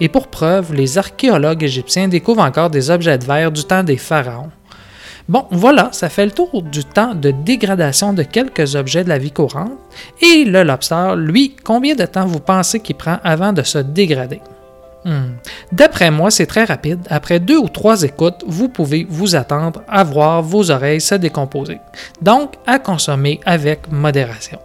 Et 0.01 0.09
pour 0.09 0.29
preuve, 0.29 0.75
les 0.75 0.99
archéologues 0.99 1.63
égyptiens 1.63 2.09
découvrent 2.09 2.43
encore 2.43 2.71
des 2.71 2.91
objets 2.91 3.19
de 3.19 3.25
verre 3.25 3.53
du 3.53 3.65
temps 3.65 3.85
des 3.85 3.97
pharaons. 3.97 4.51
Bon, 5.29 5.47
voilà, 5.51 5.89
ça 5.93 6.09
fait 6.09 6.25
le 6.25 6.31
tour 6.31 6.63
du 6.63 6.85
temps 6.85 7.15
de 7.15 7.33
dégradation 7.33 8.13
de 8.13 8.23
quelques 8.23 8.77
objets 8.77 9.03
de 9.03 9.09
la 9.09 9.19
vie 9.19 9.33
courante. 9.33 9.73
Et 10.23 10.45
le 10.45 10.63
lobster, 10.63 11.15
lui, 11.17 11.57
combien 11.65 11.97
de 11.97 12.07
temps 12.07 12.27
vous 12.27 12.39
pensez 12.39 12.79
qu'il 12.79 12.97
prend 12.97 13.19
avant 13.25 13.53
de 13.53 13.63
se 13.63 13.79
dégrader? 13.79 14.41
Hmm. 15.05 15.37
D'après 15.73 16.11
moi, 16.11 16.31
c'est 16.31 16.47
très 16.47 16.65
rapide. 16.65 17.01
Après 17.11 17.41
deux 17.41 17.59
ou 17.59 17.69
trois 17.69 18.03
écoutes, 18.03 18.45
vous 18.47 18.69
pouvez 18.69 19.07
vous 19.09 19.37
attendre 19.37 19.83
à 19.89 20.05
voir 20.05 20.43
vos 20.43 20.71
oreilles 20.71 21.01
se 21.01 21.15
décomposer. 21.15 21.79
Donc, 22.23 22.55
à 22.67 22.79
consommer 22.79 23.41
avec 23.47 23.91
modération. 23.91 24.59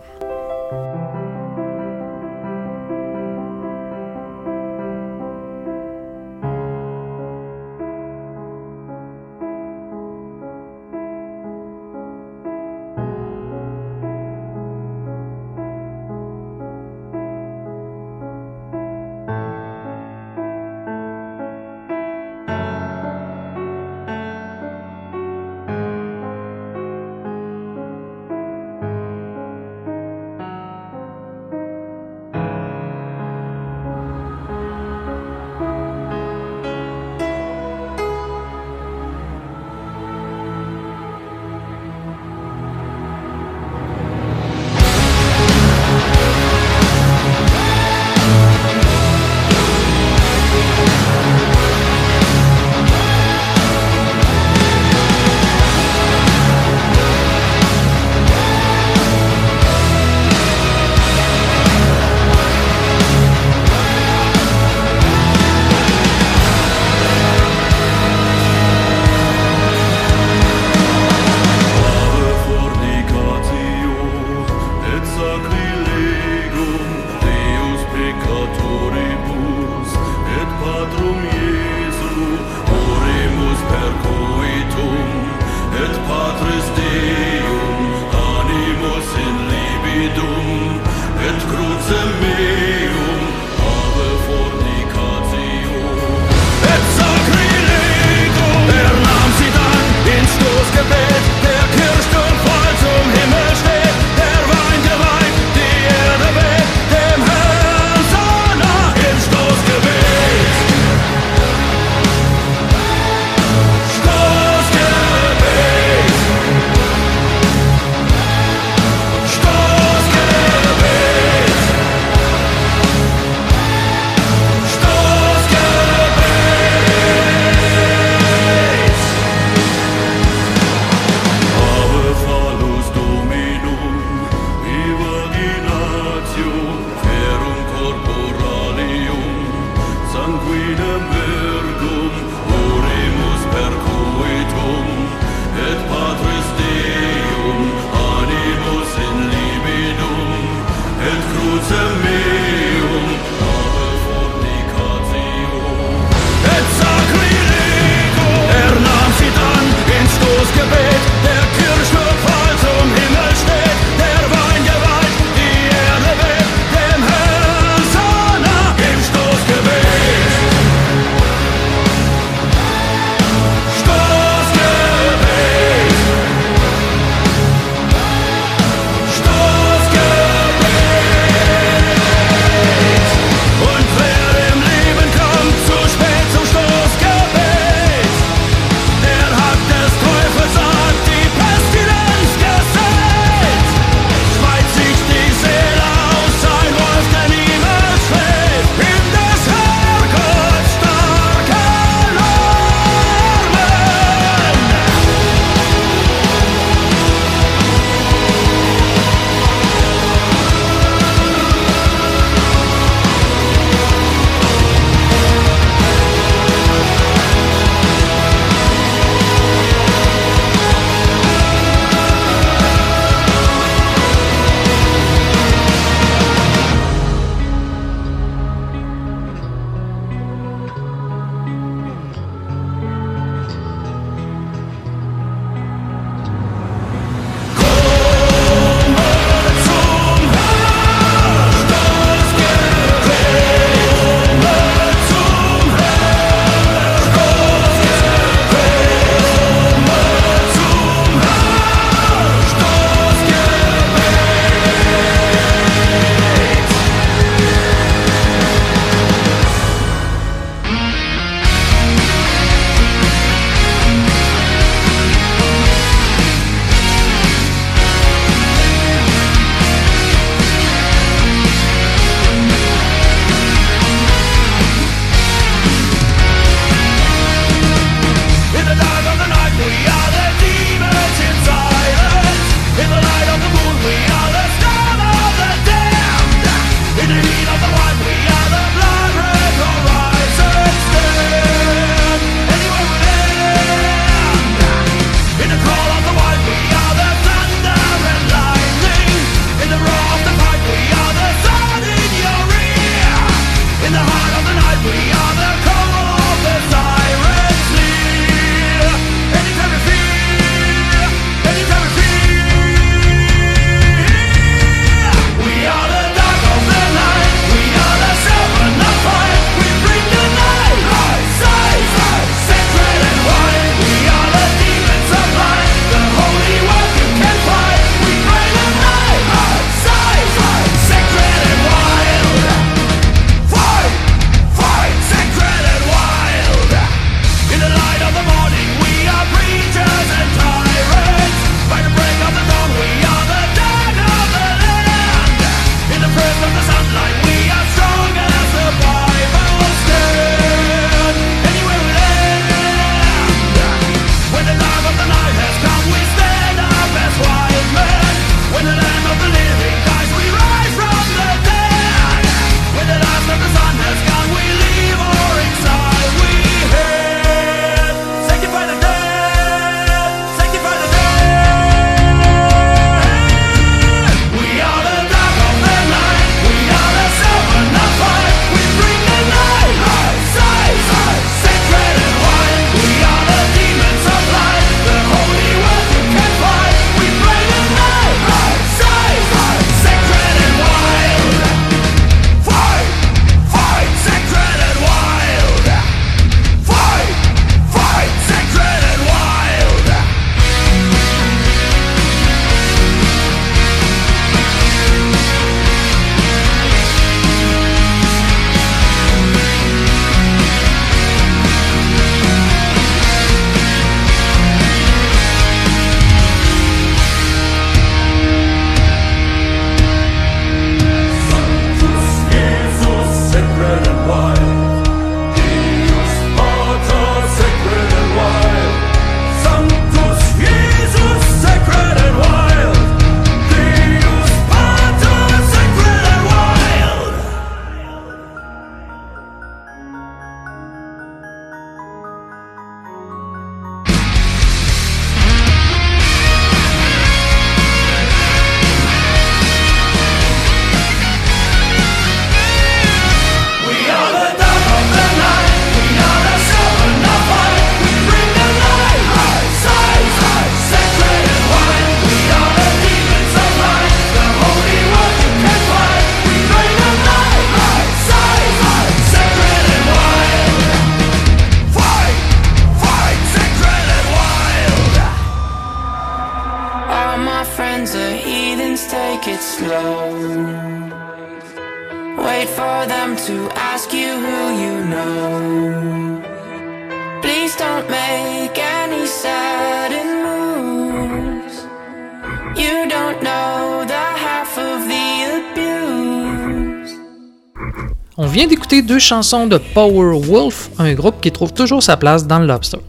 Deux 498.92 499.00
chansons 499.00 499.48
de 499.48 499.58
Power 499.58 500.20
Wolf, 500.20 500.70
un 500.78 500.94
groupe 500.94 501.22
qui 501.22 501.32
trouve 501.32 501.54
toujours 501.54 501.82
sa 501.82 501.96
place 501.96 502.28
dans 502.28 502.40
le 502.40 502.46
Lobster. 502.46 502.80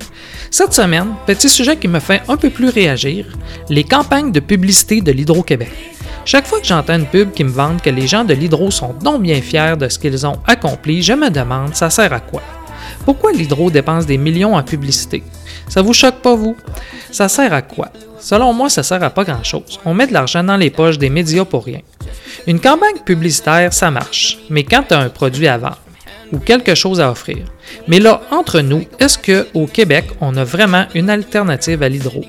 Cette 0.51 0.73
semaine, 0.73 1.15
petit 1.29 1.49
sujet 1.49 1.77
qui 1.77 1.87
me 1.87 2.01
fait 2.01 2.23
un 2.27 2.37
peu 2.37 2.51
plus 2.51 2.71
réagir, 2.71 3.27
les 3.69 3.85
campagnes 3.85 4.33
de 4.33 4.41
publicité 4.41 5.01
de 5.01 5.13
l'Hydro-Québec. 5.13 5.71
Chaque 6.25 6.49
fois 6.49 6.59
que 6.59 6.67
j'entends 6.67 6.99
une 6.99 7.07
pub 7.07 7.31
qui 7.31 7.45
me 7.45 7.51
vante 7.51 7.83
que 7.83 7.91
les 7.91 8.09
gens 8.09 8.25
de 8.25 8.35
l'Hydro 8.35 8.73
sont 8.73 8.95
donc 8.95 9.23
bien 9.23 9.41
fiers 9.41 9.77
de 9.79 9.89
ce 9.89 9.97
qu'ils 9.97 10.27
ont 10.27 10.41
accompli, 10.45 11.05
je 11.05 11.13
me 11.13 11.31
demande 11.31 11.77
ça 11.77 11.89
sert 11.89 12.13
à 12.13 12.19
quoi? 12.19 12.43
Pourquoi 13.05 13.31
l'Hydro 13.31 13.71
dépense 13.71 14.05
des 14.05 14.19
millions 14.19 14.57
en 14.57 14.63
publicité? 14.65 15.23
Ça 15.69 15.83
vous 15.83 15.93
choque 15.93 16.17
pas, 16.17 16.35
vous? 16.35 16.57
Ça 17.13 17.29
sert 17.29 17.53
à 17.53 17.63
quoi? 17.63 17.91
Selon 18.19 18.53
moi, 18.53 18.69
ça 18.69 18.83
sert 18.83 19.05
à 19.05 19.11
pas 19.11 19.23
grand-chose. 19.23 19.79
On 19.85 19.95
met 19.95 20.09
de 20.09 20.15
l'argent 20.15 20.43
dans 20.43 20.57
les 20.57 20.71
poches 20.71 20.99
des 20.99 21.11
médias 21.11 21.45
pour 21.45 21.65
rien. 21.65 21.81
Une 22.49 22.59
campagne 22.59 22.99
publicitaire, 23.05 23.73
ça 23.73 23.93
marche, 23.93 24.39
mais 24.51 24.65
quand 24.65 24.83
tu 24.83 24.95
as 24.95 24.99
un 24.99 25.09
produit 25.09 25.47
à 25.47 25.59
vendre 25.59 25.79
ou 26.33 26.39
quelque 26.39 26.75
chose 26.75 27.01
à 27.01 27.11
offrir. 27.11 27.45
Mais 27.87 28.01
là, 28.01 28.23
entre 28.31 28.61
nous, 28.61 28.85
est-ce 28.99 29.19
qu'au 29.19 29.67
Québec, 29.67 30.07
on 30.21 30.37
a 30.37 30.45
vraiment 30.45 30.87
une 30.95 31.11
alternative 31.11 31.83
à 31.83 31.89
l'hydro? 31.89 32.25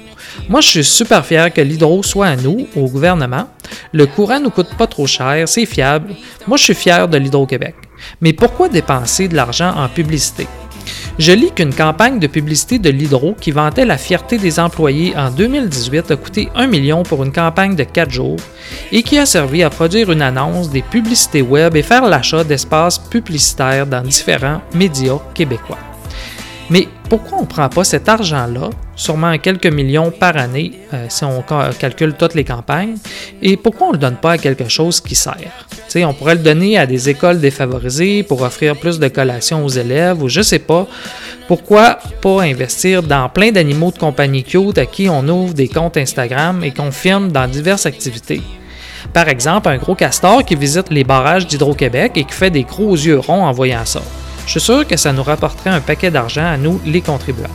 Moi, 0.49 0.61
je 0.61 0.67
suis 0.67 0.83
super 0.83 1.25
fier 1.25 1.51
que 1.53 1.61
l'hydro 1.61 2.03
soit 2.03 2.27
à 2.27 2.35
nous, 2.35 2.67
au 2.75 2.87
gouvernement. 2.87 3.47
Le 3.91 4.05
courant 4.05 4.39
nous 4.39 4.49
coûte 4.49 4.75
pas 4.77 4.87
trop 4.87 5.07
cher, 5.07 5.47
c'est 5.47 5.65
fiable. 5.65 6.13
Moi, 6.47 6.57
je 6.57 6.63
suis 6.63 6.75
fier 6.75 7.07
de 7.07 7.17
l'Hydro-Québec. 7.17 7.75
Mais 8.21 8.33
pourquoi 8.33 8.69
dépenser 8.69 9.27
de 9.27 9.35
l'argent 9.35 9.73
en 9.75 9.87
publicité? 9.87 10.47
Je 11.19 11.31
lis 11.31 11.51
qu'une 11.51 11.73
campagne 11.73 12.17
de 12.17 12.25
publicité 12.25 12.79
de 12.79 12.89
l'Hydro 12.89 13.35
qui 13.39 13.51
vantait 13.51 13.85
la 13.85 13.99
fierté 13.99 14.39
des 14.39 14.59
employés 14.59 15.15
en 15.15 15.29
2018 15.29 16.09
a 16.09 16.15
coûté 16.15 16.49
1 16.55 16.65
million 16.65 17.03
pour 17.03 17.23
une 17.23 17.31
campagne 17.31 17.75
de 17.75 17.83
4 17.83 18.09
jours 18.09 18.39
et 18.91 19.03
qui 19.03 19.19
a 19.19 19.27
servi 19.27 19.61
à 19.61 19.69
produire 19.69 20.11
une 20.11 20.23
annonce, 20.23 20.71
des 20.71 20.81
publicités 20.81 21.43
web 21.43 21.75
et 21.75 21.83
faire 21.83 22.07
l'achat 22.07 22.43
d'espaces 22.43 22.97
publicitaires 22.97 23.85
dans 23.85 24.01
différents 24.01 24.61
médias 24.73 25.19
québécois. 25.35 25.92
Mais 26.73 26.87
pourquoi 27.07 27.37
on 27.37 27.41
ne 27.41 27.47
prend 27.47 27.69
pas 27.69 27.83
cet 27.83 28.09
argent-là, 28.09 28.71
sûrement 28.95 29.37
quelques 29.37 29.67
millions 29.67 30.09
par 30.09 30.35
année 30.37 30.71
euh, 30.91 31.05
si 31.07 31.23
on 31.23 31.43
ca- 31.47 31.69
calcule 31.77 32.15
toutes 32.17 32.33
les 32.33 32.43
campagnes, 32.43 32.95
et 33.43 33.57
pourquoi 33.57 33.87
on 33.87 33.89
ne 33.91 33.97
le 33.97 33.99
donne 33.99 34.15
pas 34.15 34.31
à 34.31 34.37
quelque 34.39 34.67
chose 34.67 34.99
qui 34.99 35.13
sert? 35.13 35.67
On 35.97 36.13
pourrait 36.15 36.33
le 36.33 36.41
donner 36.41 36.79
à 36.79 36.87
des 36.87 37.09
écoles 37.09 37.39
défavorisées 37.39 38.23
pour 38.23 38.41
offrir 38.41 38.75
plus 38.75 38.97
de 38.97 39.07
collations 39.07 39.63
aux 39.63 39.69
élèves, 39.69 40.23
ou 40.23 40.29
je 40.29 40.41
sais 40.41 40.57
pas. 40.57 40.87
Pourquoi 41.47 41.99
pas 42.19 42.41
investir 42.41 43.03
dans 43.03 43.29
plein 43.29 43.51
d'animaux 43.51 43.91
de 43.91 43.99
compagnie 43.99 44.43
cute 44.43 44.79
à 44.79 44.87
qui 44.87 45.07
on 45.07 45.27
ouvre 45.27 45.53
des 45.53 45.67
comptes 45.67 45.97
Instagram 45.97 46.63
et 46.63 46.71
qu'on 46.71 46.89
filme 46.89 47.31
dans 47.31 47.47
diverses 47.47 47.85
activités? 47.85 48.41
Par 49.13 49.29
exemple, 49.29 49.69
un 49.69 49.77
gros 49.77 49.93
castor 49.93 50.43
qui 50.43 50.55
visite 50.55 50.89
les 50.89 51.03
barrages 51.03 51.45
d'Hydro-Québec 51.45 52.13
et 52.15 52.23
qui 52.23 52.33
fait 52.33 52.49
des 52.49 52.63
gros 52.63 52.95
yeux 52.95 53.19
ronds 53.19 53.45
en 53.45 53.51
voyant 53.51 53.85
ça. 53.85 54.01
Je 54.45 54.51
suis 54.51 54.61
sûr 54.61 54.85
que 54.85 54.97
ça 54.97 55.13
nous 55.13 55.23
rapporterait 55.23 55.69
un 55.69 55.81
paquet 55.81 56.11
d'argent 56.11 56.45
à 56.45 56.57
nous, 56.57 56.79
les 56.85 57.01
contribuables. 57.01 57.49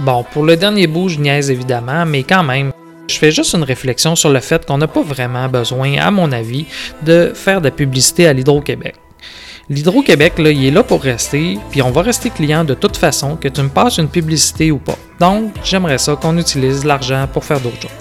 Bon, 0.00 0.24
pour 0.32 0.44
le 0.44 0.56
dernier 0.56 0.86
bout, 0.86 1.10
je 1.10 1.18
niaise 1.18 1.50
évidemment, 1.50 2.06
mais 2.06 2.22
quand 2.22 2.42
même, 2.42 2.72
je 3.10 3.18
fais 3.18 3.30
juste 3.30 3.54
une 3.54 3.64
réflexion 3.64 4.16
sur 4.16 4.30
le 4.30 4.40
fait 4.40 4.64
qu'on 4.64 4.78
n'a 4.78 4.86
pas 4.86 5.02
vraiment 5.02 5.46
besoin, 5.48 5.98
à 5.98 6.10
mon 6.10 6.32
avis, 6.32 6.64
de 7.02 7.32
faire 7.34 7.60
de 7.60 7.66
la 7.66 7.70
publicité 7.70 8.26
à 8.26 8.32
l'Hydro-Québec. 8.32 8.94
L'Hydro-Québec, 9.68 10.38
là, 10.38 10.50
il 10.50 10.64
est 10.64 10.70
là 10.70 10.82
pour 10.82 11.02
rester, 11.02 11.58
puis 11.70 11.82
on 11.82 11.90
va 11.90 12.00
rester 12.00 12.30
client 12.30 12.64
de 12.64 12.74
toute 12.74 12.96
façon, 12.96 13.36
que 13.36 13.48
tu 13.48 13.60
me 13.60 13.68
passes 13.68 13.98
une 13.98 14.08
publicité 14.08 14.70
ou 14.70 14.78
pas. 14.78 14.96
Donc, 15.20 15.52
j'aimerais 15.62 15.98
ça 15.98 16.16
qu'on 16.16 16.38
utilise 16.38 16.84
l'argent 16.86 17.28
pour 17.30 17.44
faire 17.44 17.60
d'autres 17.60 17.82
choses. 17.82 17.99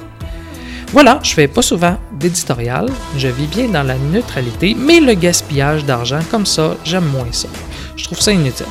Voilà, 0.91 1.19
je 1.21 1.35
fais 1.35 1.47
pas 1.47 1.61
souvent 1.61 1.97
d'éditorial, 2.11 2.89
je 3.15 3.27
vis 3.27 3.45
bien 3.45 3.67
dans 3.67 3.83
la 3.83 3.95
neutralité, 3.95 4.75
mais 4.75 4.99
le 4.99 5.13
gaspillage 5.13 5.85
d'argent 5.85 6.21
comme 6.31 6.47
ça, 6.47 6.75
j'aime 6.83 7.05
moins 7.05 7.31
ça. 7.31 7.47
Je 7.95 8.05
trouve 8.05 8.19
ça 8.19 8.31
inutile. 8.31 8.65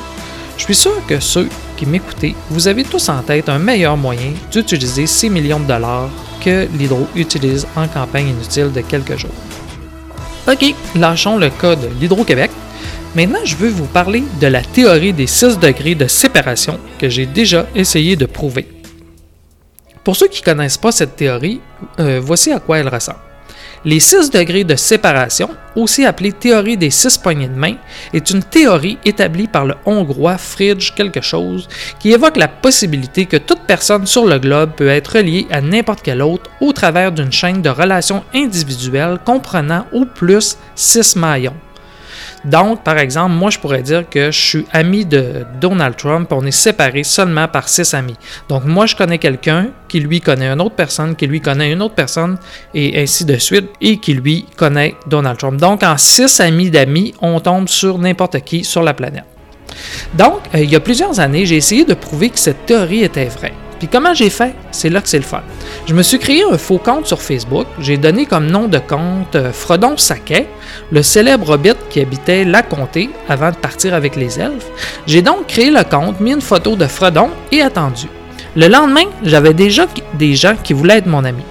Je 0.57 0.63
suis 0.65 0.75
sûr 0.75 1.01
que 1.07 1.21
ceux 1.21 1.47
qui 1.77 1.85
m'écoutez, 1.85 2.35
vous 2.49 2.67
avez 2.67 2.83
tous 2.83 3.07
en 3.07 3.21
tête 3.21 3.47
un 3.47 3.57
meilleur 3.57 3.95
moyen 3.95 4.33
d'utiliser 4.51 5.07
ces 5.07 5.29
millions 5.29 5.61
de 5.61 5.67
dollars 5.67 6.09
que 6.43 6.67
l'Hydro 6.77 7.07
utilise 7.15 7.65
en 7.77 7.87
campagne 7.87 8.27
inutile 8.27 8.73
de 8.73 8.81
quelques 8.81 9.17
jours. 9.17 9.31
Ok, 10.45 10.75
lâchons 10.95 11.37
le 11.37 11.49
cas 11.49 11.77
de 11.77 11.87
l'Hydro-Québec. 12.01 12.51
Maintenant, 13.15 13.45
je 13.45 13.55
veux 13.55 13.69
vous 13.69 13.85
parler 13.85 14.23
de 14.41 14.47
la 14.47 14.61
théorie 14.61 15.13
des 15.13 15.27
6 15.27 15.57
degrés 15.57 15.95
de 15.95 16.07
séparation 16.07 16.79
que 16.99 17.07
j'ai 17.07 17.25
déjà 17.25 17.65
essayé 17.75 18.17
de 18.17 18.25
prouver. 18.25 18.67
Pour 20.03 20.15
ceux 20.15 20.27
qui 20.27 20.41
ne 20.41 20.45
connaissent 20.45 20.77
pas 20.77 20.91
cette 20.91 21.15
théorie, 21.15 21.61
euh, 21.99 22.19
voici 22.21 22.51
à 22.51 22.59
quoi 22.59 22.79
elle 22.79 22.87
ressemble. 22.87 23.19
Les 23.85 24.01
6 24.01 24.31
degrés 24.31 24.65
de 24.65 24.75
séparation, 24.75 25.49
aussi 25.73 26.05
appelée 26.05 26.33
théorie 26.33 26.75
des 26.75 26.89
6 26.89 27.17
poignées 27.19 27.47
de 27.47 27.55
main, 27.55 27.75
est 28.13 28.29
une 28.29 28.43
théorie 28.43 28.97
établie 29.05 29.47
par 29.47 29.63
le 29.63 29.75
hongrois 29.85 30.37
Fridge 30.37 30.91
quelque 30.95 31.21
chose 31.21 31.69
qui 31.97 32.11
évoque 32.11 32.35
la 32.35 32.49
possibilité 32.49 33.25
que 33.25 33.37
toute 33.37 33.61
personne 33.61 34.05
sur 34.05 34.25
le 34.25 34.37
globe 34.37 34.71
peut 34.75 34.89
être 34.89 35.15
reliée 35.15 35.47
à 35.49 35.61
n'importe 35.61 36.01
quel 36.03 36.21
autre 36.21 36.49
au 36.59 36.73
travers 36.73 37.13
d'une 37.13 37.31
chaîne 37.31 37.61
de 37.61 37.69
relations 37.69 38.25
individuelles 38.35 39.19
comprenant 39.23 39.85
au 39.93 40.03
plus 40.03 40.57
6 40.75 41.15
maillons. 41.15 41.55
Donc, 42.45 42.83
par 42.83 42.97
exemple, 42.97 43.33
moi, 43.33 43.49
je 43.49 43.59
pourrais 43.59 43.81
dire 43.81 44.09
que 44.09 44.31
je 44.31 44.39
suis 44.39 44.65
ami 44.71 45.05
de 45.05 45.45
Donald 45.59 45.95
Trump, 45.97 46.31
on 46.31 46.45
est 46.45 46.51
séparés 46.51 47.03
seulement 47.03 47.47
par 47.47 47.67
six 47.67 47.93
amis. 47.93 48.15
Donc, 48.47 48.65
moi, 48.65 48.85
je 48.85 48.95
connais 48.95 49.17
quelqu'un 49.17 49.67
qui 49.87 49.99
lui 49.99 50.21
connaît 50.21 50.47
une 50.47 50.61
autre 50.61 50.75
personne, 50.75 51.15
qui 51.15 51.27
lui 51.27 51.41
connaît 51.41 51.71
une 51.71 51.81
autre 51.81 51.95
personne, 51.95 52.37
et 52.73 53.01
ainsi 53.01 53.25
de 53.25 53.37
suite, 53.37 53.69
et 53.81 53.97
qui 53.97 54.13
lui 54.13 54.45
connaît 54.55 54.95
Donald 55.07 55.37
Trump. 55.37 55.59
Donc, 55.59 55.83
en 55.83 55.97
six 55.97 56.39
amis 56.39 56.69
d'amis, 56.69 57.13
on 57.21 57.39
tombe 57.39 57.67
sur 57.67 57.97
n'importe 57.97 58.39
qui 58.41 58.63
sur 58.63 58.83
la 58.83 58.93
planète. 58.93 59.25
Donc, 60.13 60.39
euh, 60.55 60.59
il 60.59 60.69
y 60.69 60.75
a 60.75 60.79
plusieurs 60.79 61.19
années, 61.19 61.45
j'ai 61.45 61.57
essayé 61.57 61.85
de 61.85 61.93
prouver 61.93 62.29
que 62.29 62.39
cette 62.39 62.65
théorie 62.65 63.03
était 63.03 63.25
vraie. 63.25 63.53
Puis 63.79 63.87
comment 63.87 64.13
j'ai 64.13 64.29
fait? 64.29 64.53
C'est 64.71 64.89
là 64.89 65.01
que 65.01 65.07
c'est 65.07 65.17
le 65.17 65.23
fun. 65.23 65.41
Je 65.87 65.93
me 65.93 66.03
suis 66.03 66.19
créé 66.19 66.43
un 66.43 66.57
faux 66.57 66.77
compte 66.77 67.07
sur 67.07 67.21
Facebook. 67.21 67.65
J'ai 67.79 67.97
donné 67.97 68.25
comme 68.25 68.47
nom 68.47 68.67
de 68.67 68.77
compte 68.77 69.35
euh, 69.35 69.51
Frodon 69.53 69.97
Saquet, 69.97 70.47
le 70.91 71.01
célèbre 71.01 71.49
hobbit 71.51 71.75
qui 71.89 72.01
habitait 72.01 72.43
la 72.43 72.61
comté 72.61 73.09
avant 73.29 73.51
de 73.51 73.55
partir 73.55 73.93
avec 73.93 74.17
les 74.17 74.39
elfes. 74.39 74.67
J'ai 75.07 75.21
donc 75.21 75.47
créé 75.47 75.71
le 75.71 75.83
compte, 75.83 76.19
mis 76.19 76.33
une 76.33 76.41
photo 76.41 76.75
de 76.75 76.85
Frodon 76.85 77.29
et 77.51 77.61
attendu. 77.61 78.07
Le 78.55 78.67
lendemain, 78.67 79.05
j'avais 79.23 79.53
déjà 79.53 79.85
des 80.13 80.35
gens 80.35 80.55
qui 80.61 80.73
voulaient 80.73 80.97
être 80.97 81.07
mon 81.07 81.23
ami. 81.23 81.43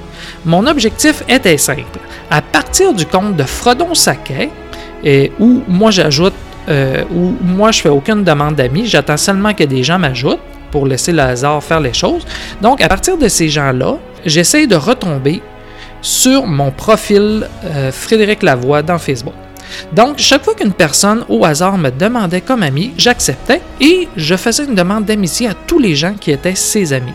Mon 0.44 0.66
objectif 0.66 1.22
était 1.28 1.56
simple. 1.56 1.98
À 2.30 2.42
partir 2.42 2.92
du 2.92 3.06
compte 3.06 3.36
de 3.36 3.44
Frodon 3.44 3.94
Saquet, 3.94 4.50
et 5.02 5.32
où 5.38 5.62
moi 5.68 5.90
j'ajoute, 5.90 6.34
euh, 6.68 7.04
où 7.10 7.34
moi 7.40 7.70
je 7.70 7.80
fais 7.80 7.88
aucune 7.88 8.24
demande 8.24 8.56
d'amis, 8.56 8.86
j'attends 8.86 9.16
seulement 9.16 9.54
que 9.54 9.64
des 9.64 9.82
gens 9.82 9.98
m'ajoutent 9.98 10.40
pour 10.70 10.86
laisser 10.86 11.12
le 11.12 11.20
hasard 11.20 11.62
faire 11.62 11.80
les 11.80 11.92
choses. 11.92 12.26
Donc 12.62 12.80
à 12.80 12.88
partir 12.88 13.16
de 13.16 13.28
ces 13.28 13.48
gens-là, 13.48 13.96
j'essaie 14.24 14.66
de 14.66 14.76
retomber 14.76 15.42
sur 16.00 16.46
mon 16.46 16.70
profil 16.70 17.48
euh, 17.64 17.90
Frédéric 17.92 18.42
Lavoie 18.42 18.82
dans 18.82 18.98
Facebook. 18.98 19.34
Donc, 19.92 20.18
chaque 20.18 20.44
fois 20.44 20.54
qu'une 20.54 20.72
personne 20.72 21.24
au 21.28 21.44
hasard 21.44 21.78
me 21.78 21.90
demandait 21.90 22.40
comme 22.40 22.62
ami, 22.62 22.92
j'acceptais 22.96 23.60
et 23.80 24.08
je 24.16 24.34
faisais 24.34 24.64
une 24.64 24.74
demande 24.74 25.04
d'amitié 25.04 25.48
à 25.48 25.54
tous 25.54 25.78
les 25.78 25.94
gens 25.94 26.14
qui 26.14 26.30
étaient 26.30 26.54
ses 26.54 26.92
amis. 26.92 27.12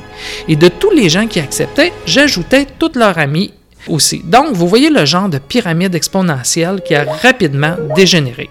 Et 0.47 0.55
de 0.55 0.67
tous 0.67 0.91
les 0.91 1.09
gens 1.09 1.27
qui 1.27 1.39
acceptaient, 1.39 1.93
j'ajoutais 2.05 2.67
tous 2.77 2.91
leurs 2.95 3.17
amis 3.17 3.53
aussi. 3.87 4.21
Donc, 4.23 4.53
vous 4.53 4.67
voyez 4.67 4.89
le 4.89 5.05
genre 5.05 5.29
de 5.29 5.39
pyramide 5.39 5.95
exponentielle 5.95 6.81
qui 6.85 6.95
a 6.95 7.05
rapidement 7.21 7.75
dégénéré. 7.95 8.49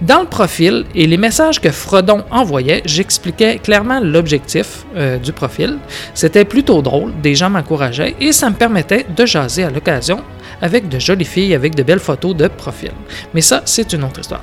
Dans 0.00 0.20
le 0.20 0.26
profil 0.26 0.84
et 0.94 1.06
les 1.06 1.16
messages 1.16 1.60
que 1.60 1.70
Frodon 1.70 2.24
envoyait, 2.30 2.82
j'expliquais 2.84 3.58
clairement 3.58 4.00
l'objectif 4.00 4.84
euh, 4.96 5.18
du 5.18 5.32
profil. 5.32 5.78
C'était 6.14 6.44
plutôt 6.44 6.82
drôle, 6.82 7.12
des 7.22 7.34
gens 7.34 7.50
m'encourageaient 7.50 8.14
et 8.20 8.32
ça 8.32 8.50
me 8.50 8.54
permettait 8.54 9.06
de 9.14 9.26
jaser 9.26 9.64
à 9.64 9.70
l'occasion 9.70 10.22
avec 10.62 10.88
de 10.88 10.98
jolies 10.98 11.24
filles 11.24 11.54
avec 11.54 11.74
de 11.74 11.82
belles 11.82 12.00
photos 12.00 12.36
de 12.36 12.48
profil. 12.48 12.92
Mais 13.34 13.40
ça, 13.40 13.62
c'est 13.64 13.92
une 13.92 14.04
autre 14.04 14.20
histoire. 14.20 14.42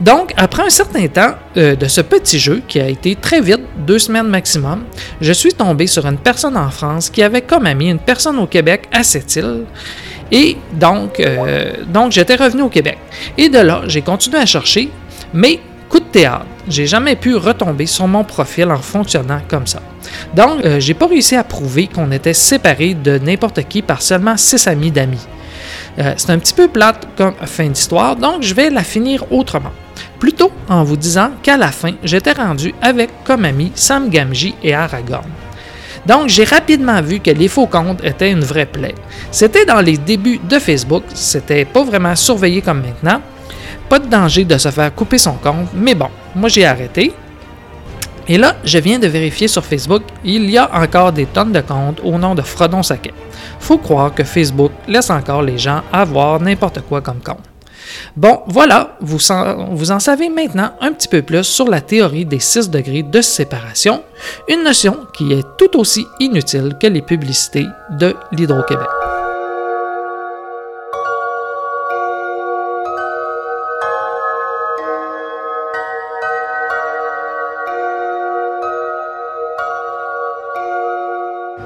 Donc, 0.00 0.32
après 0.36 0.62
un 0.62 0.70
certain 0.70 1.06
temps 1.08 1.34
euh, 1.56 1.74
de 1.74 1.86
ce 1.86 2.00
petit 2.00 2.38
jeu 2.38 2.62
qui 2.66 2.80
a 2.80 2.88
été 2.88 3.16
très 3.16 3.40
vite, 3.40 3.62
deux 3.78 3.98
semaines 3.98 4.28
maximum, 4.28 4.84
je 5.20 5.32
suis 5.32 5.54
tombé 5.54 5.86
sur 5.86 6.06
une 6.06 6.18
personne 6.18 6.56
en 6.56 6.70
France 6.70 7.10
qui 7.10 7.22
avait 7.22 7.42
comme 7.42 7.66
ami 7.66 7.90
une 7.90 7.98
personne 7.98 8.38
au 8.38 8.46
Québec 8.46 8.88
à 8.92 9.02
cette 9.02 9.34
île. 9.36 9.64
Et 10.30 10.56
donc, 10.72 11.20
euh, 11.20 11.72
donc 11.86 12.12
j'étais 12.12 12.36
revenu 12.36 12.62
au 12.62 12.68
Québec. 12.68 12.98
Et 13.36 13.48
de 13.48 13.58
là, 13.58 13.82
j'ai 13.86 14.02
continué 14.02 14.38
à 14.38 14.46
chercher, 14.46 14.90
mais 15.32 15.60
coup 15.88 16.00
de 16.00 16.04
théâtre. 16.04 16.46
j'ai 16.66 16.86
jamais 16.86 17.14
pu 17.14 17.36
retomber 17.36 17.86
sur 17.86 18.08
mon 18.08 18.24
profil 18.24 18.70
en 18.70 18.78
fonctionnant 18.78 19.40
comme 19.48 19.66
ça. 19.66 19.80
Donc, 20.34 20.64
euh, 20.64 20.80
j'ai 20.80 20.94
pas 20.94 21.06
réussi 21.06 21.36
à 21.36 21.44
prouver 21.44 21.86
qu'on 21.86 22.10
était 22.10 22.34
séparés 22.34 22.94
de 22.94 23.18
n'importe 23.18 23.62
qui 23.68 23.82
par 23.82 24.02
seulement 24.02 24.36
6 24.36 24.66
amis 24.66 24.90
d'amis. 24.90 25.26
Euh, 25.98 26.14
c'est 26.16 26.30
un 26.30 26.38
petit 26.38 26.54
peu 26.54 26.68
plate 26.68 27.06
comme 27.16 27.34
fin 27.44 27.68
d'histoire, 27.68 28.16
donc 28.16 28.42
je 28.42 28.54
vais 28.54 28.70
la 28.70 28.82
finir 28.82 29.24
autrement. 29.30 29.72
Plutôt 30.18 30.50
en 30.68 30.82
vous 30.82 30.96
disant 30.96 31.30
qu'à 31.42 31.56
la 31.56 31.70
fin, 31.70 31.92
j'étais 32.02 32.32
rendu 32.32 32.74
avec 32.82 33.10
comme 33.24 33.44
amis 33.44 33.70
Sam 33.74 34.08
Gamgee 34.08 34.54
et 34.62 34.74
Aragorn. 34.74 35.43
Donc, 36.06 36.28
j'ai 36.28 36.44
rapidement 36.44 37.00
vu 37.00 37.20
que 37.20 37.30
les 37.30 37.48
faux 37.48 37.66
comptes 37.66 38.04
étaient 38.04 38.30
une 38.30 38.44
vraie 38.44 38.66
plaie. 38.66 38.94
C'était 39.30 39.64
dans 39.64 39.80
les 39.80 39.96
débuts 39.96 40.40
de 40.48 40.58
Facebook, 40.58 41.04
c'était 41.14 41.64
pas 41.64 41.82
vraiment 41.82 42.14
surveillé 42.14 42.60
comme 42.60 42.82
maintenant. 42.82 43.20
Pas 43.88 43.98
de 43.98 44.06
danger 44.06 44.44
de 44.44 44.58
se 44.58 44.70
faire 44.70 44.94
couper 44.94 45.18
son 45.18 45.32
compte, 45.34 45.68
mais 45.74 45.94
bon, 45.94 46.08
moi 46.34 46.48
j'ai 46.48 46.64
arrêté. 46.66 47.12
Et 48.26 48.38
là, 48.38 48.56
je 48.64 48.78
viens 48.78 48.98
de 48.98 49.06
vérifier 49.06 49.48
sur 49.48 49.64
Facebook, 49.64 50.02
il 50.24 50.50
y 50.50 50.56
a 50.56 50.70
encore 50.74 51.12
des 51.12 51.26
tonnes 51.26 51.52
de 51.52 51.60
comptes 51.60 52.00
au 52.02 52.18
nom 52.18 52.34
de 52.34 52.42
Frodon 52.42 52.82
Saquet. 52.82 53.12
Faut 53.60 53.78
croire 53.78 54.14
que 54.14 54.24
Facebook 54.24 54.72
laisse 54.88 55.10
encore 55.10 55.42
les 55.42 55.58
gens 55.58 55.82
avoir 55.92 56.40
n'importe 56.40 56.80
quoi 56.88 57.02
comme 57.02 57.20
compte. 57.22 57.53
Bon, 58.16 58.42
voilà, 58.46 58.96
vous, 59.00 59.30
en- 59.30 59.74
vous 59.74 59.90
en 59.90 59.98
savez 60.00 60.28
maintenant 60.28 60.72
un 60.80 60.92
petit 60.92 61.08
peu 61.08 61.22
plus 61.22 61.42
sur 61.44 61.68
la 61.68 61.80
théorie 61.80 62.24
des 62.24 62.38
6 62.40 62.70
degrés 62.70 63.02
de 63.02 63.20
séparation, 63.20 64.02
une 64.48 64.62
notion 64.64 64.98
qui 65.16 65.32
est 65.32 65.44
tout 65.58 65.78
aussi 65.78 66.06
inutile 66.20 66.76
que 66.80 66.86
les 66.86 67.02
publicités 67.02 67.66
de 67.98 68.14
l'Hydro-Québec. 68.32 68.88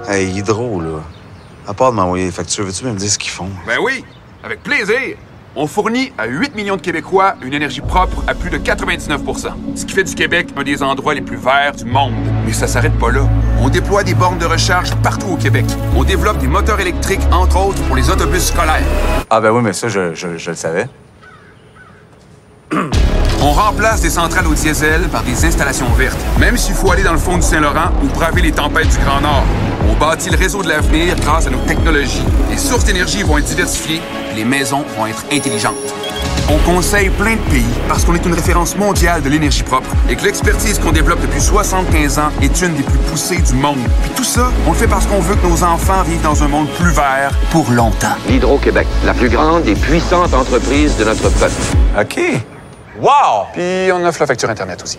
Hey, 0.07 0.31
Hydro, 0.39 0.81
là. 0.81 1.01
À 1.67 1.75
part 1.75 1.91
de 1.91 1.97
m'envoyer 1.97 2.27
les 2.27 2.31
factures, 2.33 2.65
veux-tu 2.65 2.85
me 2.85 2.95
dire 2.95 3.11
ce 3.11 3.19
qu'ils 3.19 3.31
font? 3.31 3.51
Ben 3.67 3.79
oui, 3.81 4.05
avec 4.43 4.63
plaisir. 4.63 5.17
On 5.57 5.67
fournit 5.67 6.13
à 6.19 6.27
8 6.27 6.55
millions 6.55 6.77
de 6.77 6.81
Québécois 6.81 7.35
une 7.43 7.53
énergie 7.53 7.81
propre 7.81 8.23
à 8.29 8.35
plus 8.35 8.51
de 8.51 8.59
99 8.59 9.21
ce 9.75 9.85
qui 9.85 9.93
fait 9.95 10.05
du 10.05 10.15
Québec 10.15 10.49
un 10.57 10.63
des 10.63 10.83
endroits 10.83 11.15
les 11.15 11.21
plus 11.21 11.37
verts 11.37 11.73
du 11.77 11.85
monde. 11.85 12.13
Mais 12.47 12.53
ça 12.53 12.67
s'arrête 12.69 12.97
pas 12.99 13.11
là. 13.11 13.23
On 13.61 13.69
déploie 13.69 14.05
des 14.05 14.15
bornes 14.15 14.39
de 14.39 14.45
recharge 14.47 14.95
partout 15.03 15.27
au 15.33 15.37
Québec. 15.37 15.65
On 15.97 16.05
développe 16.05 16.39
des 16.39 16.47
moteurs 16.47 16.79
électriques, 16.81 17.23
entre 17.33 17.59
autres, 17.67 17.83
pour 17.85 17.97
les 17.97 18.09
autobus 18.11 18.45
scolaires. 18.45 18.83
Ah, 19.31 19.41
ben 19.41 19.51
oui, 19.51 19.63
mais 19.63 19.73
ça, 19.73 19.89
je, 19.89 20.15
je- 20.15 20.37
je 20.39 20.51
le 20.51 20.57
savais. 20.57 20.87
On 23.41 23.53
remplace 23.53 24.01
des 24.03 24.11
centrales 24.11 24.47
au 24.47 24.55
diesel 24.55 25.03
par 25.11 25.23
des 25.23 25.45
installations 25.45 25.89
vertes, 25.97 26.19
même 26.39 26.57
s'il 26.57 26.75
faut 26.75 26.91
aller 26.91 27.03
dans 27.05 27.13
le 27.13 27.19
fond 27.19 27.37
du 27.37 27.43
Saint-Laurent 27.43 27.91
ou 28.03 28.07
braver 28.09 28.43
les 28.43 28.53
tempêtes 28.53 28.89
du 28.89 28.99
Grand 28.99 29.21
Nord. 29.21 29.45
On 29.89 29.95
bâtit 29.95 30.31
le 30.31 30.37
réseau 30.37 30.63
de 30.63 30.69
l'avenir 30.69 31.17
grâce 31.17 31.47
à 31.47 31.51
nos 31.51 31.59
technologies. 31.59 32.23
Les 32.51 32.59
sources 32.59 32.85
d'énergie 32.85 33.23
vont 33.23 33.39
être 33.39 33.47
diversifiées, 33.47 34.01
puis 34.29 34.37
les 34.37 34.45
maisons 34.45 34.85
vont 34.97 35.07
être 35.07 35.25
intelligentes. 35.33 35.75
On 36.51 36.59
conseille 36.59 37.11
plein 37.11 37.37
de 37.37 37.51
pays 37.51 37.67
parce 37.89 38.05
qu'on 38.05 38.15
est 38.15 38.25
une 38.25 38.33
référence 38.33 38.75
mondiale 38.77 39.23
de 39.23 39.29
l'énergie 39.29 39.63
propre 39.63 39.91
et 40.09 40.17
que 40.17 40.25
l'expertise 40.25 40.79
qu'on 40.79 40.93
développe 40.93 41.21
depuis 41.21 41.41
75 41.41 42.19
ans 42.19 42.31
est 42.41 42.63
une 42.63 42.75
des 42.75 42.83
plus 42.83 42.99
poussées 43.11 43.43
du 43.43 43.55
monde. 43.55 43.79
Puis 44.03 44.11
tout 44.17 44.25
ça, 44.25 44.51
on 44.67 44.73
le 44.73 44.77
fait 44.77 44.87
parce 44.87 45.07
qu'on 45.07 45.21
veut 45.21 45.37
que 45.37 45.47
nos 45.47 45.63
enfants 45.63 46.03
vivent 46.05 46.23
dans 46.23 46.43
un 46.43 46.49
monde 46.49 46.69
plus 46.71 46.91
vert 46.91 47.33
pour 47.51 47.71
longtemps. 47.71 48.17
L'Hydro-Québec, 48.29 48.87
la 49.05 49.13
plus 49.13 49.29
grande 49.29 49.67
et 49.67 49.75
puissante 49.75 50.33
entreprise 50.33 50.97
de 50.97 51.05
notre 51.05 51.29
peuple. 51.29 51.55
OK. 52.01 52.19
Wow! 53.01 53.47
Puis 53.53 53.93
on 53.93 54.05
offre 54.07 54.21
la 54.21 54.27
facture 54.27 54.49
Internet 54.49 54.83
aussi. 54.83 54.99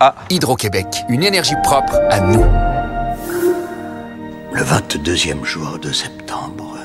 Ah, 0.00 0.14
Hydro-Québec, 0.28 1.04
une 1.08 1.22
énergie 1.22 1.54
propre 1.62 1.94
à 2.10 2.18
nous. 2.20 2.44
Le 4.54 4.62
22e 4.62 5.42
jour 5.42 5.80
de 5.80 5.90
septembre 5.90 6.78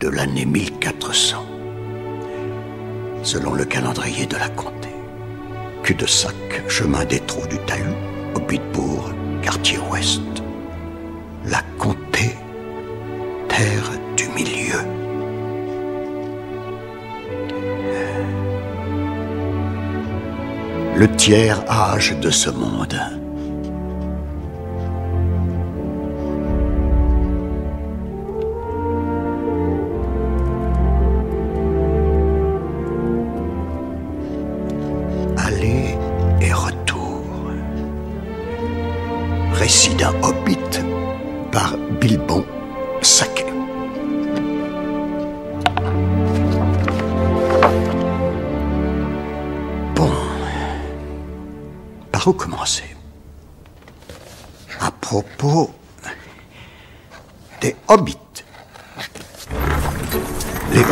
de 0.00 0.08
l'année 0.08 0.46
1400, 0.46 1.44
selon 3.22 3.52
le 3.52 3.66
calendrier 3.66 4.24
de 4.24 4.36
la 4.36 4.48
comté. 4.48 4.88
Cul-de-sac, 5.82 6.34
chemin 6.66 7.04
des 7.04 7.20
trous 7.20 7.46
du 7.46 7.58
talus, 7.66 7.84
Hobbitbourg, 8.34 9.10
quartier 9.42 9.76
ouest. 9.90 10.22
La 11.44 11.60
comté, 11.78 12.34
terre 13.50 13.90
du 14.16 14.28
milieu. 14.30 14.80
Le 20.96 21.06
tiers 21.16 21.62
âge 21.70 22.18
de 22.18 22.30
ce 22.30 22.48
monde. 22.48 22.98
Récit 39.98 40.04
d'un 40.04 40.37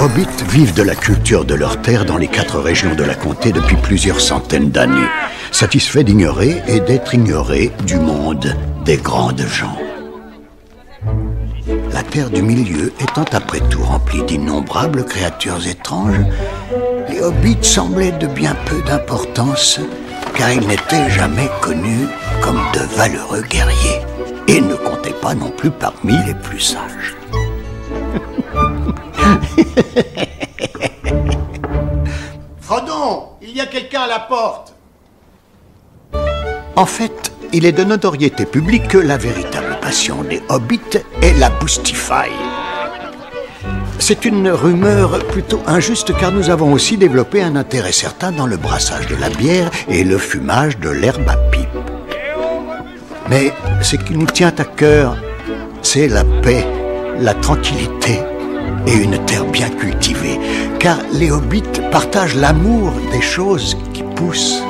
hobbits 0.07 0.45
vivent 0.49 0.75
de 0.75 0.85
la 0.85 0.95
culture 0.95 1.45
de 1.45 1.55
leur 1.55 1.83
terre 1.83 2.05
dans 2.05 2.17
les 2.17 2.29
quatre 2.29 2.61
régions 2.61 2.95
de 2.95 3.03
la 3.03 3.17
comté 3.17 3.51
depuis 3.51 3.75
plusieurs 3.75 4.21
centaines 4.21 4.71
d'années, 4.71 5.09
satisfaits 5.51 6.05
d'ignorer 6.05 6.63
et 6.69 6.79
d'être 6.79 7.13
ignorés 7.13 7.73
du 7.85 7.97
monde 7.97 8.57
des 8.85 8.99
grandes 8.99 9.41
gens. 9.41 9.77
La 11.93 12.05
terre 12.05 12.31
du 12.31 12.41
milieu 12.41 12.93
étant 13.01 13.25
après 13.33 13.59
tout 13.69 13.83
remplie 13.83 14.23
d'innombrables 14.23 15.05
créatures 15.05 15.67
étranges, 15.67 16.25
les 17.09 17.21
hobbits 17.21 17.59
semblaient 17.63 18.13
de 18.13 18.29
bien 18.29 18.55
peu 18.67 18.81
d'importance, 18.83 19.81
car 20.37 20.53
ils 20.53 20.69
n'étaient 20.69 21.11
jamais 21.11 21.51
connus 21.61 22.07
comme 22.43 22.61
de 22.75 22.97
valeureux 22.97 23.43
guerriers, 23.43 24.03
et 24.47 24.61
ne 24.61 24.75
comptaient 24.75 25.21
pas 25.21 25.35
non 25.35 25.51
plus 25.51 25.71
parmi 25.71 26.15
les 26.27 26.35
plus 26.35 26.61
sages. 26.61 27.17
Frodon, 32.61 33.29
il 33.43 33.57
y 33.57 33.61
a 33.61 33.67
quelqu'un 33.67 34.03
à 34.03 34.07
la 34.07 34.21
porte. 34.21 34.75
En 36.75 36.87
fait, 36.87 37.33
il 37.53 37.65
est 37.65 37.73
de 37.73 37.85
notoriété 37.85 38.45
publique 38.45 38.89
que 38.89 38.99
la 38.99 39.17
véritable 39.17 39.79
passion 39.81 40.23
des 40.23 40.43
hobbits 40.49 40.99
est 41.23 41.39
la 41.39 41.51
boostify. 41.51 42.31
C'est 43.99 44.25
une 44.25 44.51
rumeur 44.51 45.19
plutôt 45.27 45.61
injuste 45.67 46.13
car 46.19 46.33
nous 46.33 46.51
avons 46.51 46.73
aussi 46.73 46.97
développé 46.97 47.43
un 47.43 47.57
intérêt 47.57 47.93
certain 47.93 48.31
dans 48.31 48.47
le 48.47 48.57
brassage 48.57 49.07
de 49.07 49.17
la 49.17 49.31
bière 49.31 49.71
et 49.89 50.05
le 50.05 50.19
fumage 50.19 50.79
de 50.79 50.91
l'herbe 50.91 51.29
à 51.29 51.37
pipe. 51.51 51.69
Mais 53.31 53.53
ce 53.83 53.97
qui 53.97 54.15
nous 54.15 54.27
tient 54.27 54.53
à 54.59 54.65
cœur, 54.65 55.17
c'est 55.83 56.09
la 56.09 56.25
paix, 56.43 56.67
la 57.19 57.35
tranquillité 57.35 58.21
et 58.87 58.95
une 58.95 59.19
terre 59.27 59.45
bien 59.45 59.69
cultivée, 59.71 60.39
car 60.79 60.99
les 61.13 61.31
hobbits 61.31 61.63
partagent 61.91 62.37
l'amour 62.37 62.93
des 63.13 63.23
choses 63.23 63.77
qui 63.93 64.03
poussent. 64.03 64.63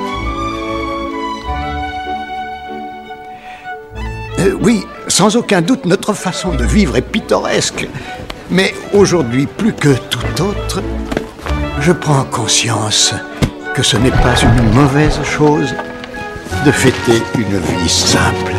Euh, 4.38 4.56
oui, 4.60 4.84
sans 5.08 5.36
aucun 5.36 5.62
doute, 5.62 5.84
notre 5.86 6.12
façon 6.12 6.54
de 6.54 6.64
vivre 6.64 6.96
est 6.96 7.02
pittoresque. 7.02 7.88
Mais 8.50 8.74
aujourd'hui, 8.92 9.46
plus 9.46 9.72
que 9.72 9.94
tout 10.10 10.42
autre, 10.42 10.82
je 11.80 11.92
prends 11.92 12.24
conscience 12.24 13.14
que 13.74 13.82
ce 13.82 13.96
n'est 13.96 14.10
pas 14.10 14.36
une 14.42 14.72
mauvaise 14.74 15.22
chose 15.24 15.74
de 16.64 16.70
fêter 16.70 17.22
une 17.36 17.58
vie 17.58 17.88
simple. 17.88 18.54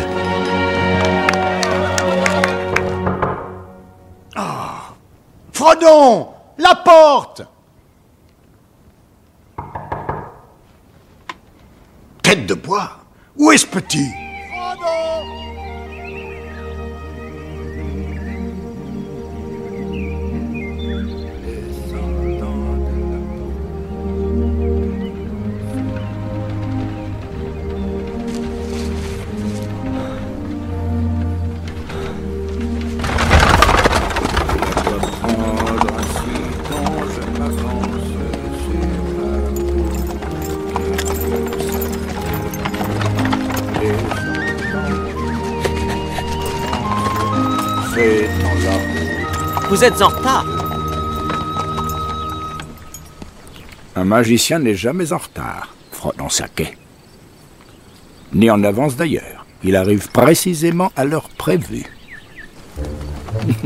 La 6.58 6.74
porte. 6.74 7.42
Tête 12.22 12.44
de 12.46 12.54
bois, 12.54 12.98
où 13.38 13.50
est 13.52 13.58
ce 13.58 13.66
petit? 13.66 14.10
Vous 49.78 49.84
êtes 49.84 50.02
en 50.02 50.08
retard. 50.08 50.44
Un 53.94 54.02
magicien 54.02 54.58
n'est 54.58 54.74
jamais 54.74 55.12
en 55.12 55.18
retard, 55.18 55.72
frottant 55.92 56.28
sa 56.28 56.48
quai. 56.48 56.76
Ni 58.32 58.50
en 58.50 58.64
avance 58.64 58.96
d'ailleurs. 58.96 59.46
Il 59.62 59.76
arrive 59.76 60.10
précisément 60.10 60.90
à 60.96 61.04
l'heure 61.04 61.28
prévue. 61.28 61.86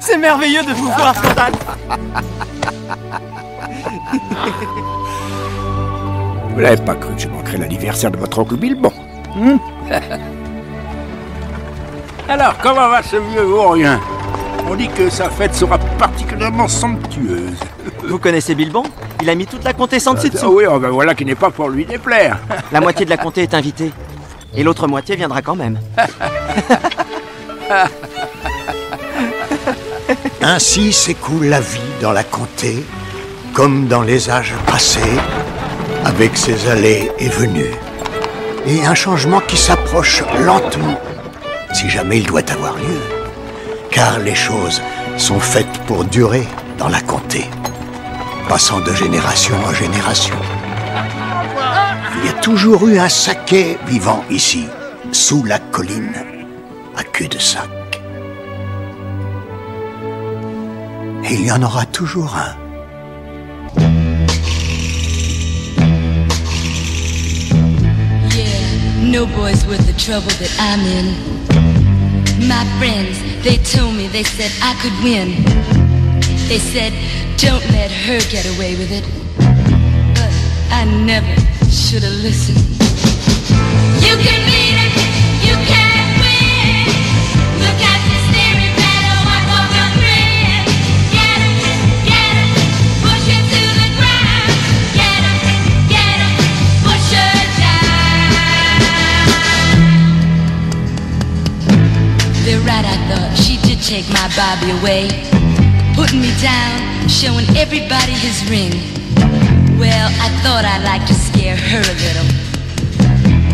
C'est 0.00 0.16
merveilleux 0.16 0.62
de 0.62 0.72
vous 0.72 0.86
voir, 0.86 1.14
Frontal. 1.14 1.52
Vous 6.54 6.60
n'avez 6.62 6.82
pas 6.82 6.94
cru 6.94 7.14
que 7.16 7.20
je 7.20 7.28
manquerais 7.28 7.58
l'anniversaire 7.58 8.10
de 8.10 8.16
votre 8.16 8.38
oncle 8.38 8.56
Bilbon 8.56 8.94
hmm 9.36 9.58
Alors, 12.28 12.56
comment 12.62 12.88
va 12.88 13.02
ce 13.02 13.16
vieux 13.16 13.42
vaurien 13.42 14.00
On 14.68 14.74
dit 14.74 14.88
que 14.88 15.08
sa 15.10 15.28
fête 15.28 15.54
sera 15.54 15.78
particulièrement 15.78 16.66
somptueuse. 16.68 17.58
Vous 18.08 18.18
connaissez 18.18 18.54
Bilbon? 18.54 18.82
Il 19.22 19.28
a 19.30 19.34
mis 19.34 19.46
toute 19.46 19.64
la 19.64 19.72
comté 19.72 19.98
sans 20.00 20.14
dessus 20.14 20.28
Ah 20.30 20.34
dessous. 20.34 20.56
oui, 20.56 20.64
oh, 20.68 20.78
ben 20.78 20.88
voilà 20.90 21.14
qui 21.14 21.24
n'est 21.24 21.34
pas 21.34 21.50
pour 21.50 21.68
lui 21.68 21.84
déplaire. 21.84 22.38
La 22.72 22.80
moitié 22.80 23.04
de 23.04 23.10
la 23.10 23.16
comté 23.16 23.42
est 23.42 23.54
invitée. 23.54 23.92
Et 24.56 24.62
l'autre 24.62 24.86
moitié 24.86 25.16
viendra 25.16 25.42
quand 25.42 25.56
même. 25.56 25.78
Ainsi 30.42 30.92
s'écoule 30.92 31.46
la 31.46 31.60
vie 31.60 31.80
dans 32.00 32.12
la 32.12 32.22
comté, 32.24 32.84
comme 33.54 33.86
dans 33.86 34.02
les 34.02 34.30
âges 34.30 34.54
passés, 34.66 35.00
avec 36.04 36.36
ses 36.36 36.68
allées 36.68 37.10
et 37.18 37.28
venues. 37.28 37.74
Et 38.66 38.84
un 38.86 38.94
changement 38.94 39.40
qui 39.40 39.56
s'approche 39.56 40.22
lentement, 40.44 41.00
si 41.84 41.90
jamais 41.90 42.18
il 42.18 42.26
doit 42.26 42.50
avoir 42.50 42.74
lieu. 42.76 43.00
Car 43.90 44.18
les 44.20 44.34
choses 44.34 44.80
sont 45.18 45.38
faites 45.38 45.78
pour 45.86 46.04
durer 46.04 46.46
dans 46.78 46.88
la 46.88 47.02
comté, 47.02 47.44
passant 48.48 48.80
de 48.80 48.92
génération 48.94 49.54
en 49.68 49.74
génération. 49.74 50.36
Il 52.16 52.26
y 52.26 52.28
a 52.30 52.40
toujours 52.40 52.88
eu 52.88 52.98
un 52.98 53.10
saquet 53.10 53.76
vivant 53.86 54.24
ici, 54.30 54.64
sous 55.12 55.44
la 55.44 55.58
colline, 55.58 56.16
à 56.96 57.04
cul-de-sac. 57.04 57.68
Et 61.28 61.34
il 61.34 61.46
y 61.46 61.52
en 61.52 61.62
aura 61.62 61.84
toujours 61.84 62.34
un. 62.34 62.54
Boys 69.36 69.64
worth 69.66 69.86
the 69.86 69.94
trouble 69.94 70.28
that 70.38 70.54
I'm 70.58 70.80
in. 70.80 71.53
My 72.46 72.64
friends, 72.78 73.22
they 73.42 73.56
told 73.56 73.94
me, 73.96 74.06
they 74.06 74.22
said 74.22 74.50
I 74.60 74.74
could 74.82 74.92
win. 75.02 75.44
They 76.46 76.58
said, 76.58 76.92
don't 77.38 77.64
let 77.72 77.90
her 77.90 78.20
get 78.28 78.44
away 78.56 78.76
with 78.76 78.92
it. 78.92 79.04
But 80.14 80.32
I 80.70 80.84
never 80.84 81.34
should 81.70 82.02
have 82.02 82.20
listened. 82.20 82.60
You 84.04 84.16
can 84.20 84.40
beat 84.44 84.76
it, 84.76 85.13
take 104.04 104.12
my 104.12 104.28
Bobby 104.36 104.70
away, 104.78 105.08
putting 105.94 106.20
me 106.20 106.32
down, 106.40 107.08
showing 107.08 107.46
everybody 107.56 108.12
his 108.12 108.48
ring. 108.48 108.72
Well, 109.78 110.08
I 110.20 110.28
thought 110.42 110.64
I'd 110.64 110.84
like 110.84 111.06
to 111.06 111.14
scare 111.14 111.56
her 111.56 111.80
a 111.80 111.96
little, 112.04 112.26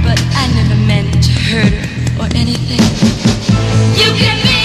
but 0.03 0.21
I 0.35 0.47
never 0.55 0.77
meant 0.87 1.23
to 1.25 1.33
hurt 1.33 1.73
her 1.73 2.23
or 2.23 2.29
anything. 2.35 2.81
You 3.97 4.13
can 4.19 4.43
beat 4.43 4.60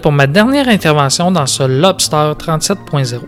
pour 0.00 0.10
ma 0.10 0.26
dernière 0.26 0.68
intervention 0.68 1.30
dans 1.30 1.44
ce 1.44 1.62
Lobster 1.62 2.32
37.0. 2.38 3.20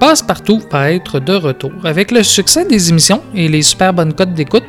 Passe-partout 0.00 0.60
va 0.72 0.90
être 0.90 1.20
de 1.20 1.34
retour. 1.34 1.70
Avec 1.84 2.10
le 2.10 2.24
succès 2.24 2.64
des 2.64 2.88
émissions 2.90 3.22
et 3.32 3.48
les 3.48 3.62
super 3.62 3.94
bonnes 3.94 4.12
cotes 4.12 4.34
d'écoute 4.34 4.64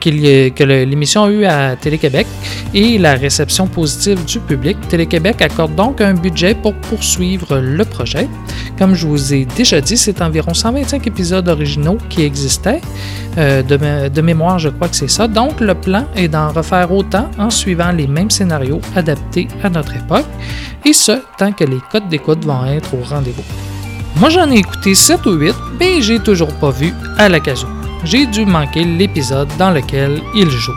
que 0.00 0.64
l'émission 0.64 1.24
a 1.24 1.30
eu 1.30 1.44
à 1.44 1.76
Télé-Québec 1.76 2.26
et 2.74 2.98
la 2.98 3.14
réception 3.14 3.66
positive 3.66 4.24
du 4.24 4.38
public, 4.40 4.76
Télé-Québec 4.88 5.42
accorde 5.42 5.74
donc 5.74 6.00
un 6.00 6.14
budget 6.14 6.54
pour 6.54 6.74
poursuivre 6.74 7.58
le 7.58 7.84
projet. 7.84 8.28
Comme 8.78 8.94
je 8.94 9.06
vous 9.06 9.34
ai 9.34 9.44
déjà 9.56 9.80
dit, 9.80 9.96
c'est 9.96 10.20
environ 10.22 10.54
125 10.54 11.06
épisodes 11.06 11.48
originaux 11.48 11.98
qui 12.08 12.22
existaient. 12.22 12.80
Euh, 13.38 13.62
de, 13.62 13.76
mé- 13.76 14.08
de 14.10 14.20
mémoire, 14.22 14.58
je 14.58 14.70
crois 14.70 14.88
que 14.88 14.96
c'est 14.96 15.10
ça. 15.10 15.28
Donc, 15.28 15.60
le 15.60 15.74
plan 15.74 16.06
est 16.16 16.28
d'en 16.28 16.48
refaire 16.50 16.90
autant 16.90 17.30
en 17.38 17.50
suivant 17.50 17.92
les 17.92 18.06
mêmes 18.06 18.30
scénarios 18.30 18.80
adaptés 18.94 19.48
à 19.62 19.68
notre 19.68 19.94
époque, 19.94 20.24
et 20.86 20.92
ce, 20.94 21.12
tant 21.38 21.52
que 21.52 21.64
les 21.64 21.78
codes 21.92 22.08
d'écoute 22.08 22.44
vont 22.46 22.64
être 22.64 22.94
au 22.94 23.04
rendez-vous. 23.04 23.42
Moi, 24.18 24.30
j'en 24.30 24.50
ai 24.50 24.56
écouté 24.58 24.94
7 24.94 25.26
ou 25.26 25.32
8, 25.32 25.54
mais 25.78 26.00
j'ai 26.00 26.18
toujours 26.18 26.48
pas 26.54 26.70
vu 26.70 26.94
à 27.18 27.28
la 27.28 27.38
casou. 27.40 27.66
J'ai 28.04 28.26
dû 28.26 28.44
manquer 28.44 28.84
l'épisode 28.84 29.48
dans 29.58 29.70
lequel 29.70 30.22
il 30.34 30.50
joue. 30.50 30.72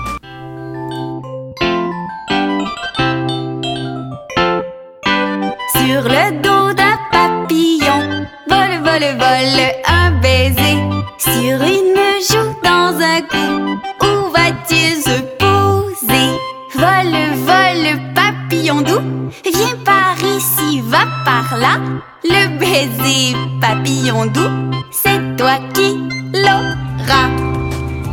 Sur 5.76 6.04
le 6.04 6.42
dos 6.42 6.74
d'un 6.74 6.98
papillon, 7.12 8.26
vole, 8.50 8.78
vole, 8.84 9.18
vole 9.18 9.62
un 9.88 10.12
baiser. 10.22 10.78
Sur 11.18 11.62
une 11.62 12.00
joue 12.30 12.56
dans 12.64 12.96
un 13.00 13.22
coup, 13.22 13.80
où 14.02 14.32
vas-tu 14.32 15.02
se 15.02 15.22
poser? 15.38 16.30
Vole, 16.76 17.36
vole, 17.46 18.00
papillon 18.16 18.82
doux, 18.82 19.32
viens 19.44 19.78
par 19.86 20.16
ici, 20.24 20.82
va 20.82 21.06
par 21.26 21.58
là. 21.58 21.78
Le 22.24 22.60
baiser, 22.60 23.34
papillon 23.62 24.26
doux, 24.26 24.78
c'est 24.92 25.38
toi 25.38 25.58
qui 25.74 25.98
l'auras. 26.34 27.30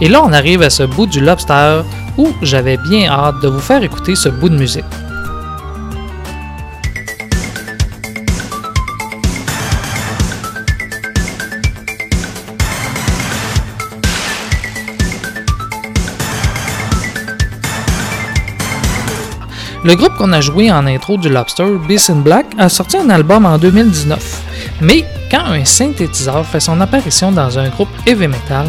Et 0.00 0.08
là, 0.08 0.22
on 0.24 0.32
arrive 0.32 0.62
à 0.62 0.70
ce 0.70 0.84
bout 0.84 1.06
du 1.06 1.20
lobster 1.20 1.82
où 2.16 2.28
j'avais 2.40 2.76
bien 2.76 3.10
hâte 3.10 3.42
de 3.42 3.48
vous 3.48 3.58
faire 3.58 3.82
écouter 3.82 4.14
ce 4.14 4.28
bout 4.28 4.48
de 4.48 4.56
musique. 4.56 4.84
Le 19.86 19.94
groupe 19.94 20.16
qu'on 20.16 20.32
a 20.32 20.40
joué 20.40 20.72
en 20.72 20.84
intro 20.88 21.16
du 21.16 21.28
Lobster, 21.28 21.64
Beast 21.86 22.10
in 22.10 22.16
Black, 22.16 22.46
a 22.58 22.68
sorti 22.68 22.96
un 22.96 23.08
album 23.08 23.46
en 23.46 23.56
2019. 23.56 24.42
Mais 24.80 25.04
quand 25.30 25.44
un 25.44 25.64
synthétiseur 25.64 26.44
fait 26.44 26.58
son 26.58 26.80
apparition 26.80 27.30
dans 27.30 27.56
un 27.56 27.68
groupe 27.68 27.88
heavy 28.04 28.26
metal, 28.26 28.66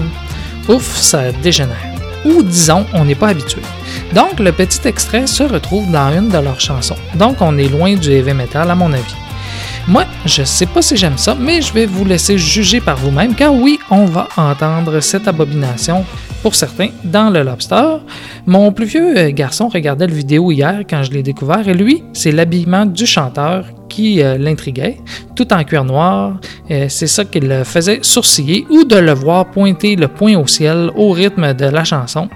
ouf, 0.70 0.96
ça 0.96 1.32
dégénère. 1.32 1.76
Ou 2.24 2.44
disons, 2.44 2.86
on 2.94 3.04
n'est 3.04 3.16
pas 3.16 3.30
habitué. 3.30 3.64
Donc 4.14 4.40
le 4.40 4.52
petit 4.52 4.88
extrait 4.88 5.26
se 5.26 5.42
retrouve 5.42 5.90
dans 5.90 6.16
une 6.16 6.30
de 6.30 6.38
leurs 6.38 6.62
chansons. 6.62 6.98
Donc 7.16 7.38
on 7.42 7.58
est 7.58 7.68
loin 7.68 7.96
du 7.96 8.12
heavy 8.12 8.34
metal 8.34 8.70
à 8.70 8.76
mon 8.76 8.94
avis. 8.94 9.16
Moi, 9.88 10.06
je 10.24 10.44
sais 10.44 10.68
pas 10.68 10.84
si 10.84 10.96
j'aime 10.98 11.18
ça, 11.18 11.34
mais 11.34 11.64
je 11.64 11.74
vais 11.74 11.88
vous 11.88 12.06
laisser 12.06 12.38
juger 12.38 12.80
par 12.80 12.98
vous-même, 12.98 13.34
car 13.34 13.56
oui, 13.56 13.80
on 13.90 14.06
va 14.06 14.28
entendre 14.38 15.00
cette 15.00 15.28
abomination, 15.28 16.06
pour 16.42 16.56
certains, 16.56 16.90
dans 17.04 17.30
le 17.30 17.44
lobster. 17.44 17.98
Mon 18.46 18.72
plus 18.72 18.86
vieux 18.86 19.18
euh, 19.18 19.32
garçon 19.32 19.68
regardait 19.68 20.08
le 20.08 20.14
vidéo 20.14 20.52
hier 20.52 20.82
quand 20.90 21.04
je 21.04 21.12
l'ai 21.12 21.24
découvert, 21.24 21.68
et 21.68 21.74
lui, 21.74 22.04
c'est 22.14 22.32
l'habillement 22.32 22.86
du 22.86 23.06
chanteur 23.06 23.66
qui 23.90 24.22
euh, 24.22 24.38
l'intriguait, 24.38 24.98
tout 25.36 25.52
en 25.54 25.64
cuir 25.64 25.84
noir. 25.84 26.38
Euh, 26.72 26.86
c'est 26.90 27.08
ça 27.08 27.26
qui 27.26 27.40
le 27.40 27.64
faisait 27.64 28.00
sourciller, 28.02 28.66
ou 28.70 28.84
de 28.84 28.96
le 28.96 29.14
voir 29.14 29.46
pointer 29.48 29.96
le 29.96 30.08
poing 30.08 30.36
au 30.38 30.48
ciel 30.48 30.92
au 30.96 31.12
rythme 31.12 31.54
de 31.54 31.66
la 31.66 31.84
chanson, 31.84 32.30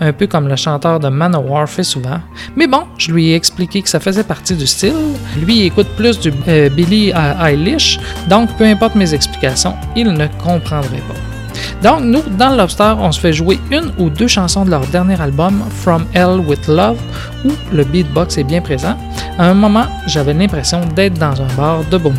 un 0.00 0.12
peu 0.12 0.26
comme 0.26 0.48
le 0.48 0.56
chanteur 0.56 1.00
de 1.00 1.08
Manowar 1.08 1.68
fait 1.68 1.84
souvent. 1.84 2.20
Mais 2.56 2.66
bon, 2.66 2.82
je 2.98 3.12
lui 3.12 3.30
ai 3.30 3.34
expliqué 3.34 3.82
que 3.82 3.88
ça 3.88 4.00
faisait 4.00 4.24
partie 4.24 4.54
du 4.54 4.66
style. 4.66 4.94
Lui 5.40 5.60
il 5.60 5.66
écoute 5.66 5.88
plus 5.96 6.18
du 6.18 6.30
Billie 6.76 7.12
Eilish, 7.40 7.98
donc 8.28 8.54
peu 8.56 8.64
importe 8.64 8.94
mes 8.94 9.14
explications, 9.14 9.74
il 9.94 10.12
ne 10.12 10.26
comprendrait 10.42 11.02
pas. 11.08 11.35
Donc, 11.82 12.00
nous, 12.02 12.22
dans 12.38 12.50
Lobster, 12.50 12.94
on 12.98 13.12
se 13.12 13.20
fait 13.20 13.32
jouer 13.32 13.58
une 13.70 13.92
ou 13.98 14.10
deux 14.10 14.28
chansons 14.28 14.64
de 14.64 14.70
leur 14.70 14.86
dernier 14.86 15.20
album, 15.20 15.62
From 15.82 16.06
Hell 16.14 16.40
with 16.46 16.66
Love, 16.68 16.98
où 17.44 17.52
le 17.72 17.84
beatbox 17.84 18.38
est 18.38 18.44
bien 18.44 18.60
présent. 18.60 18.96
À 19.38 19.46
un 19.46 19.54
moment, 19.54 19.86
j'avais 20.06 20.34
l'impression 20.34 20.80
d'être 20.94 21.18
dans 21.18 21.40
un 21.40 21.54
bar 21.56 21.84
de 21.90 21.98
boom. 21.98 22.14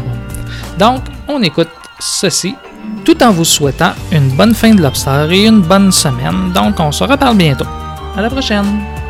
Donc, 0.78 1.02
on 1.28 1.42
écoute 1.42 1.70
ceci, 2.00 2.56
tout 3.04 3.22
en 3.24 3.32
vous 3.32 3.46
souhaitant 3.46 3.94
une 4.12 4.30
bonne 4.30 4.54
fin 4.54 4.74
de 4.74 4.82
Lobster 4.82 5.28
et 5.32 5.48
une 5.48 5.62
bonne 5.62 5.92
semaine. 5.92 6.52
Donc, 6.54 6.80
on 6.80 6.92
se 6.92 7.04
reparle 7.04 7.38
bientôt. 7.38 7.66
À 8.16 8.22
la 8.22 8.30
prochaine! 8.30 9.07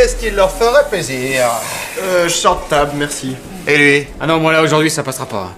Qu'est-ce 0.00 0.16
qui 0.16 0.30
leur 0.30 0.50
ferait 0.50 0.88
plaisir 0.88 1.44
Euh, 1.98 2.24
je 2.26 2.32
sors 2.32 2.64
de 2.64 2.70
table, 2.70 2.92
merci. 2.94 3.36
Et 3.66 3.76
lui 3.76 4.06
Ah 4.18 4.26
non, 4.26 4.40
moi 4.40 4.50
là 4.50 4.62
aujourd'hui 4.62 4.90
ça 4.90 5.02
passera 5.02 5.26
pas. 5.26 5.50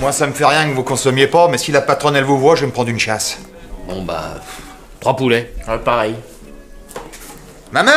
Moi 0.00 0.10
ça 0.10 0.26
me 0.26 0.32
fait 0.32 0.44
rien 0.44 0.68
que 0.68 0.74
vous 0.74 0.82
consommiez 0.82 1.28
pas, 1.28 1.46
mais 1.46 1.58
si 1.58 1.70
la 1.70 1.80
patronne 1.80 2.16
elle 2.16 2.24
vous 2.24 2.36
voit, 2.36 2.56
je 2.56 2.62
vais 2.62 2.66
me 2.66 2.72
prendre 2.72 2.88
une 2.90 2.98
chasse. 2.98 3.38
Bon 3.86 4.02
bah. 4.02 4.34
Trois 4.98 5.14
poulets. 5.14 5.52
Ouais, 5.68 5.78
pareil. 5.78 6.16
Maman 7.70 7.92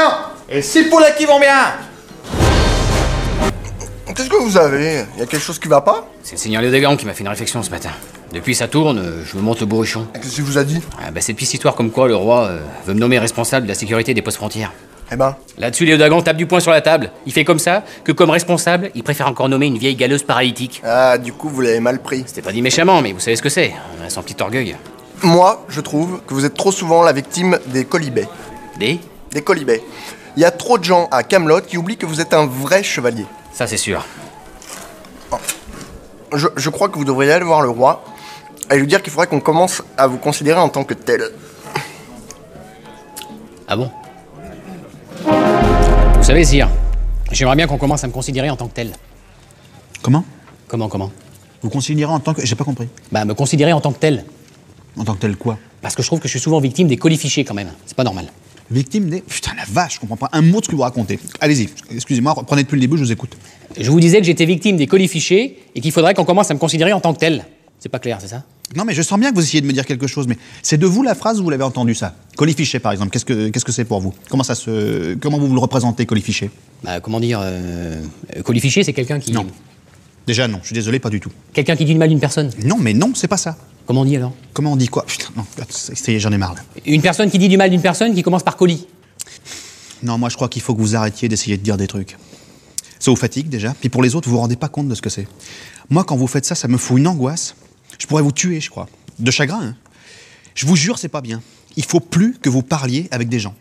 Et 0.48 0.62
six 0.62 0.84
poulets 0.84 1.16
qui 1.18 1.26
vont 1.26 1.40
bien 1.40 1.74
Qu'est-ce 4.16 4.30
que 4.30 4.36
vous 4.36 4.56
avez? 4.56 5.04
Y 5.18 5.24
a 5.24 5.26
quelque 5.26 5.40
chose 5.40 5.58
qui 5.58 5.68
va 5.68 5.82
pas? 5.82 6.08
C'est 6.22 6.34
le 6.34 6.38
seigneur 6.38 6.62
Lédégan 6.62 6.96
qui 6.96 7.08
m'a 7.08 7.14
fait 7.16 7.24
une 7.24 7.30
réflexion 7.30 7.64
ce 7.64 7.72
matin. 7.72 7.90
Depuis 8.32 8.54
ça 8.54 8.68
tourne, 8.68 9.00
euh, 9.00 9.24
je 9.26 9.36
me 9.36 9.42
monte 9.42 9.62
le 9.62 9.66
bourrichon. 9.66 10.06
Qu'est-ce 10.14 10.36
qu'il 10.36 10.44
vous 10.44 10.60
a 10.60 10.64
dit? 10.64 10.80
Ah, 11.00 11.10
bah, 11.10 11.22
Cette 11.22 11.38
petite 11.38 11.56
histoire 11.56 11.74
comme 11.74 11.90
quoi 11.90 12.08
le 12.08 12.16
roi 12.16 12.44
euh, 12.46 12.60
veut 12.86 12.94
me 12.94 13.00
nommer 13.00 13.18
responsable 13.18 13.66
de 13.66 13.72
la 13.72 13.76
sécurité 13.76 14.14
des 14.14 14.22
postes 14.22 14.38
frontières. 14.38 14.72
Eh 15.12 15.16
ben 15.16 15.36
Là-dessus, 15.58 15.86
Léo 15.86 15.98
Dagan 15.98 16.22
tape 16.22 16.38
du 16.38 16.46
poing 16.46 16.60
sur 16.60 16.72
la 16.72 16.82
table. 16.82 17.12
Il 17.26 17.32
fait 17.32 17.46
comme 17.46 17.60
ça 17.60 17.84
que, 18.04 18.12
comme 18.12 18.30
responsable, 18.30 18.92
il 18.94 19.04
préfère 19.04 19.28
encore 19.28 19.48
nommer 19.48 19.68
une 19.68 19.78
vieille 19.78 19.96
galeuse 19.96 20.24
paralytique. 20.24 20.82
Ah, 20.84 21.18
du 21.18 21.34
coup, 21.34 21.50
vous 21.50 21.62
l'avez 21.62 21.80
mal 21.80 22.00
pris. 22.00 22.24
C'était 22.28 22.42
pas 22.42 22.52
dit 22.52 22.62
méchamment, 22.62 23.02
mais 23.02 23.14
vous 23.14 23.20
savez 23.20 23.36
ce 23.38 23.42
que 23.42 23.50
c'est. 23.50 23.74
On 24.02 24.06
a 24.06 24.10
son 24.10 24.22
petit 24.22 24.36
orgueil. 24.42 24.76
Moi, 25.24 25.66
je 25.70 25.82
trouve 25.82 26.22
que 26.28 26.34
vous 26.34 26.46
êtes 26.46 26.56
trop 26.56 26.72
souvent 26.72 27.04
la 27.04 27.14
victime 27.14 27.58
des 27.68 27.86
colibets. 27.86 28.28
Des? 28.80 29.00
Des 29.32 29.42
colibets. 29.42 29.82
Il 30.36 30.42
y 30.42 30.46
a 30.46 30.52
trop 30.52 30.78
de 30.78 30.84
gens 30.84 31.08
à 31.10 31.24
Camelot 31.24 31.62
qui 31.62 31.78
oublient 31.78 31.98
que 31.98 32.06
vous 32.06 32.22
êtes 32.22 32.34
un 32.34 32.46
vrai 32.46 32.84
chevalier. 32.84 33.26
Ça, 33.54 33.66
c'est 33.66 33.78
sûr. 33.78 34.06
Je, 36.34 36.48
je 36.56 36.70
crois 36.70 36.90
que 36.90 36.98
vous 36.98 37.06
devriez 37.06 37.32
aller 37.32 37.46
voir 37.46 37.62
le 37.62 37.70
roi 37.70 38.04
et 38.70 38.78
lui 38.78 38.86
dire 38.86 39.02
qu'il 39.02 39.12
faudrait 39.12 39.28
qu'on 39.28 39.40
commence 39.40 39.82
à 39.98 40.08
vous 40.08 40.18
considérer 40.18 40.60
en 40.60 40.70
tant 40.70 40.84
que 40.84 40.94
tel. 40.94 41.32
Ah 43.68 43.76
bon? 43.76 43.90
Vous 45.28 46.24
savez, 46.24 46.44
Sire, 46.44 46.70
j'aimerais 47.32 47.56
bien 47.56 47.68
qu'on 47.68 47.78
commence 47.78 48.04
à 48.04 48.08
me 48.08 48.14
considérer 48.14 48.50
en 48.50 48.56
tant 48.56 48.68
que 48.68 48.74
tel. 48.74 48.92
Comment? 50.02 50.24
Comment, 50.68 50.88
comment? 50.88 51.12
Vous 51.62 51.70
considérez 51.70 52.12
en 52.12 52.20
tant 52.20 52.34
que. 52.34 52.46
J'ai 52.46 52.56
pas 52.56 52.64
compris. 52.64 52.88
Bah, 53.12 53.26
me 53.26 53.34
considérer 53.34 53.74
en 53.74 53.82
tant 53.82 53.92
que 53.92 54.00
tel. 54.00 54.26
En 54.98 55.04
tant 55.04 55.14
que 55.16 55.20
tel 55.20 55.36
quoi? 55.36 55.58
Parce 55.82 55.96
que 55.96 56.02
je 56.02 56.08
trouve 56.08 56.20
que 56.20 56.28
je 56.28 56.32
suis 56.32 56.40
souvent 56.40 56.60
victime 56.60 56.88
des 56.88 56.98
colifichés 56.98 57.44
quand 57.44 57.54
même. 57.54 57.72
C'est 57.86 57.96
pas 57.96 58.04
normal. 58.04 58.28
Victime 58.70 59.10
des. 59.10 59.22
Putain, 59.22 59.52
la 59.56 59.64
vache, 59.70 59.96
je 59.96 60.00
comprends 60.00 60.18
pas 60.18 60.30
un 60.32 60.42
mot 60.42 60.60
de 60.60 60.66
ce 60.66 60.70
que 60.70 60.76
vous 60.76 60.82
racontez. 60.82 61.20
Allez-y, 61.40 61.70
excusez-moi, 61.94 62.34
reprenez 62.34 62.64
depuis 62.64 62.76
le 62.76 62.82
début, 62.82 62.98
je 62.98 63.04
vous 63.04 63.12
écoute. 63.12 63.38
Je 63.80 63.90
vous 63.90 64.00
disais 64.00 64.20
que 64.20 64.26
j'étais 64.26 64.46
victime 64.46 64.78
des 64.78 64.88
colifichés 64.88 65.60
et 65.76 65.82
qu'il 65.82 65.92
faudrait 65.92 66.14
qu'on 66.14 66.26
commence 66.26 66.52
à 66.52 66.54
me 66.54 66.60
considérer 66.60 66.94
en 66.94 67.00
tant 67.00 67.14
que 67.14 67.20
tel. 67.20 67.46
C'est 67.80 67.90
pas 67.90 68.00
clair, 68.00 68.18
c'est 68.20 68.28
ça? 68.28 68.44
Non, 68.76 68.84
mais 68.84 68.94
je 68.94 69.02
sens 69.02 69.20
bien 69.20 69.30
que 69.32 69.36
vous 69.36 69.44
essayez 69.44 69.62
de 69.62 69.68
me 69.68 69.72
dire 69.72 69.86
quelque 69.86 70.08
chose, 70.08 70.28
mais 70.28 70.38
c'est 70.62 70.78
de 70.78 70.86
vous 70.86 71.02
la 71.02 71.16
phrase 71.16 71.40
ou 71.40 71.44
vous 71.44 71.50
l'avez 71.50 71.64
entendu 71.64 71.96
ça 71.96 72.16
Colifiché, 72.36 72.80
par 72.80 72.92
exemple, 72.92 73.12
qu'est-ce 73.12 73.24
que 73.26 73.50
qu'est-ce 73.50 73.64
que 73.64 73.72
c'est 73.72 73.86
pour 73.86 74.02
vous? 74.02 74.14
Comment 74.30 74.44
ça 74.44 74.56
se. 74.56 75.16
Comment 75.16 75.40
vous 75.40 75.48
vous 75.48 75.54
le 75.56 75.62
représentez, 75.62 76.06
colifiché 76.06 76.52
Bah, 76.84 77.00
comment 77.00 77.20
dire 77.20 77.40
euh, 77.42 78.02
Colifiché, 78.44 78.84
c'est 78.84 78.94
quelqu'un 78.94 79.20
qui. 79.20 79.32
Non. 79.32 79.48
Déjà, 80.28 80.50
non, 80.50 80.60
je 80.62 80.68
suis 80.68 80.74
désolé, 80.74 81.00
pas 81.00 81.10
du 81.10 81.22
tout. 81.22 81.32
Quelqu'un 81.54 81.78
qui 81.78 81.86
dit 81.86 81.94
du 81.94 81.98
mal 82.00 82.10
d'une 82.10 82.20
personne? 82.20 82.52
Non, 82.66 82.76
mais 82.78 82.94
non, 82.94 83.14
c'est 83.16 83.30
pas 83.30 83.38
ça. 83.38 83.58
Comment 83.86 84.02
on 84.02 84.06
dit 84.06 84.18
alors? 84.18 84.34
Comment 84.52 84.74
on 84.74 84.76
dit 84.76 84.90
quoi? 84.90 85.06
Putain, 85.06 85.30
non, 85.38 85.46
ça 85.70 86.12
y 86.12 86.16
est, 86.16 86.20
j'en 86.20 86.34
ai 86.34 86.38
marre 86.38 86.56
là. 86.56 86.62
Une 86.86 87.02
personne 87.02 87.32
qui 87.32 87.40
dit 87.40 87.48
du 87.48 87.56
mal 87.56 87.70
d'une 87.70 87.82
personne 87.82 88.14
qui 88.14 88.22
commence 88.22 88.44
par 88.44 88.58
colis. 88.58 88.86
Non, 90.04 90.18
moi 90.18 90.28
je 90.28 90.36
crois 90.36 90.50
qu'il 90.50 90.62
faut 90.62 90.76
que 90.76 90.82
vous 90.82 90.96
arrêtiez 90.98 91.30
d'essayer 91.30 91.58
de 91.58 91.64
dire 91.64 91.78
des 91.78 91.88
trucs. 91.88 92.18
Ça 93.00 93.12
vous 93.12 93.18
fatigue 93.18 93.48
déjà, 93.48 93.74
puis 93.80 93.90
pour 93.90 94.04
les 94.04 94.16
autres, 94.16 94.28
vous 94.28 94.36
vous 94.36 94.42
rendez 94.42 94.58
pas 94.58 94.68
compte 94.68 94.90
de 94.90 94.96
ce 94.96 95.02
que 95.02 95.10
c'est. 95.10 95.28
Moi, 95.90 96.04
quand 96.04 96.18
vous 96.18 96.28
faites 96.28 96.46
ça, 96.46 96.56
ça 96.56 96.68
me 96.68 96.78
fout 96.78 97.00
une 97.00 97.08
angoisse. 97.08 97.56
Je 98.00 98.06
pourrais 98.08 98.22
vous 98.24 98.32
tuer, 98.32 98.60
je 98.62 98.70
crois. 98.70 98.88
De 99.20 99.32
chagrin, 99.32 99.62
hein. 99.64 99.76
Je 100.56 100.66
vous 100.66 100.76
jure, 100.76 100.98
c'est 100.98 101.08
pas 101.08 101.22
bien. 101.22 101.42
Il 101.76 101.86
faut 101.86 102.00
plus 102.00 102.34
que 102.42 102.50
vous 102.50 102.64
parliez 102.64 103.08
avec 103.12 103.30
des 103.30 103.40
gens. 103.40 103.54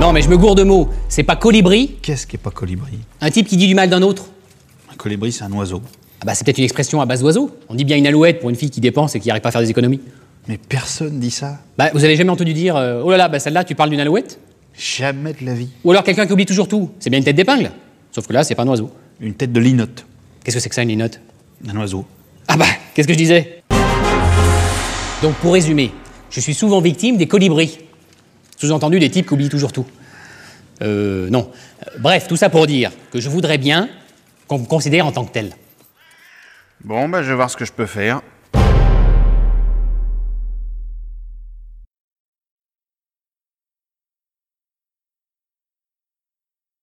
Non, 0.00 0.12
mais 0.12 0.22
je 0.22 0.28
me 0.28 0.36
gourde 0.36 0.58
de 0.58 0.64
mots. 0.64 0.88
C'est 1.08 1.22
pas 1.22 1.36
colibri 1.36 1.96
Qu'est-ce 2.02 2.26
qui 2.26 2.36
est 2.36 2.40
pas 2.40 2.50
colibri 2.50 2.98
Un 3.20 3.30
type 3.30 3.46
qui 3.46 3.56
dit 3.56 3.68
du 3.68 3.74
mal 3.74 3.88
d'un 3.90 4.02
autre 4.02 4.24
Un 4.92 4.96
colibri, 4.96 5.30
c'est 5.30 5.44
un 5.44 5.52
oiseau. 5.52 5.82
Ah 6.20 6.24
bah, 6.26 6.34
c'est 6.34 6.44
peut-être 6.44 6.58
une 6.58 6.64
expression 6.64 7.00
à 7.00 7.06
base 7.06 7.20
d'oiseau. 7.20 7.50
On 7.68 7.74
dit 7.74 7.84
bien 7.84 7.96
une 7.96 8.06
alouette 8.06 8.40
pour 8.40 8.50
une 8.50 8.56
fille 8.56 8.70
qui 8.70 8.80
dépense 8.80 9.14
et 9.14 9.20
qui 9.20 9.28
n'arrive 9.28 9.42
pas 9.42 9.50
à 9.50 9.52
faire 9.52 9.60
des 9.60 9.70
économies. 9.70 10.00
Mais 10.48 10.58
personne 10.58 11.20
dit 11.20 11.30
ça. 11.30 11.60
Bah, 11.78 11.90
vous 11.94 12.02
avez 12.04 12.16
jamais 12.16 12.30
entendu 12.30 12.52
dire 12.54 12.76
euh, 12.76 13.02
Oh 13.04 13.10
là 13.10 13.16
là, 13.16 13.28
bah 13.28 13.38
celle-là, 13.38 13.62
tu 13.62 13.74
parles 13.74 13.90
d'une 13.90 14.00
alouette? 14.00 14.40
Jamais 14.76 15.34
de 15.34 15.44
la 15.44 15.54
vie. 15.54 15.68
Ou 15.84 15.90
alors 15.92 16.02
quelqu'un 16.02 16.26
qui 16.26 16.32
oublie 16.32 16.46
toujours 16.46 16.66
tout. 16.66 16.90
C'est 16.98 17.10
bien 17.10 17.18
une 17.18 17.24
tête 17.24 17.36
d'épingle. 17.36 17.70
Sauf 18.10 18.26
que 18.26 18.32
là, 18.32 18.42
c'est 18.42 18.54
pas 18.54 18.62
un 18.62 18.68
oiseau. 18.68 18.90
Une 19.20 19.34
tête 19.34 19.52
de 19.52 19.60
linotte. 19.60 20.04
Qu'est-ce 20.42 20.56
que 20.56 20.62
c'est 20.62 20.68
que 20.68 20.74
ça, 20.74 20.82
une 20.82 20.88
linotte? 20.88 21.20
Un 21.68 21.76
oiseau. 21.76 22.04
Ah 22.52 22.56
bah, 22.56 22.66
qu'est-ce 22.92 23.06
que 23.06 23.12
je 23.12 23.18
disais? 23.18 23.62
Donc, 25.22 25.36
pour 25.36 25.52
résumer, 25.52 25.92
je 26.30 26.40
suis 26.40 26.52
souvent 26.52 26.80
victime 26.80 27.16
des 27.16 27.28
colibris. 27.28 27.78
Sous-entendu, 28.56 28.98
des 28.98 29.08
types 29.08 29.28
qui 29.28 29.34
oublient 29.34 29.48
toujours 29.48 29.72
tout. 29.72 29.86
Euh, 30.82 31.30
non. 31.30 31.52
Bref, 32.00 32.26
tout 32.26 32.34
ça 32.34 32.50
pour 32.50 32.66
dire 32.66 32.90
que 33.12 33.20
je 33.20 33.28
voudrais 33.28 33.56
bien 33.56 33.88
qu'on 34.48 34.58
me 34.58 34.66
considère 34.66 35.06
en 35.06 35.12
tant 35.12 35.24
que 35.24 35.32
tel. 35.32 35.52
Bon, 36.82 37.08
bah, 37.08 37.22
je 37.22 37.28
vais 37.28 37.36
voir 37.36 37.48
ce 37.50 37.56
que 37.56 37.64
je 37.64 37.70
peux 37.70 37.86
faire. 37.86 38.20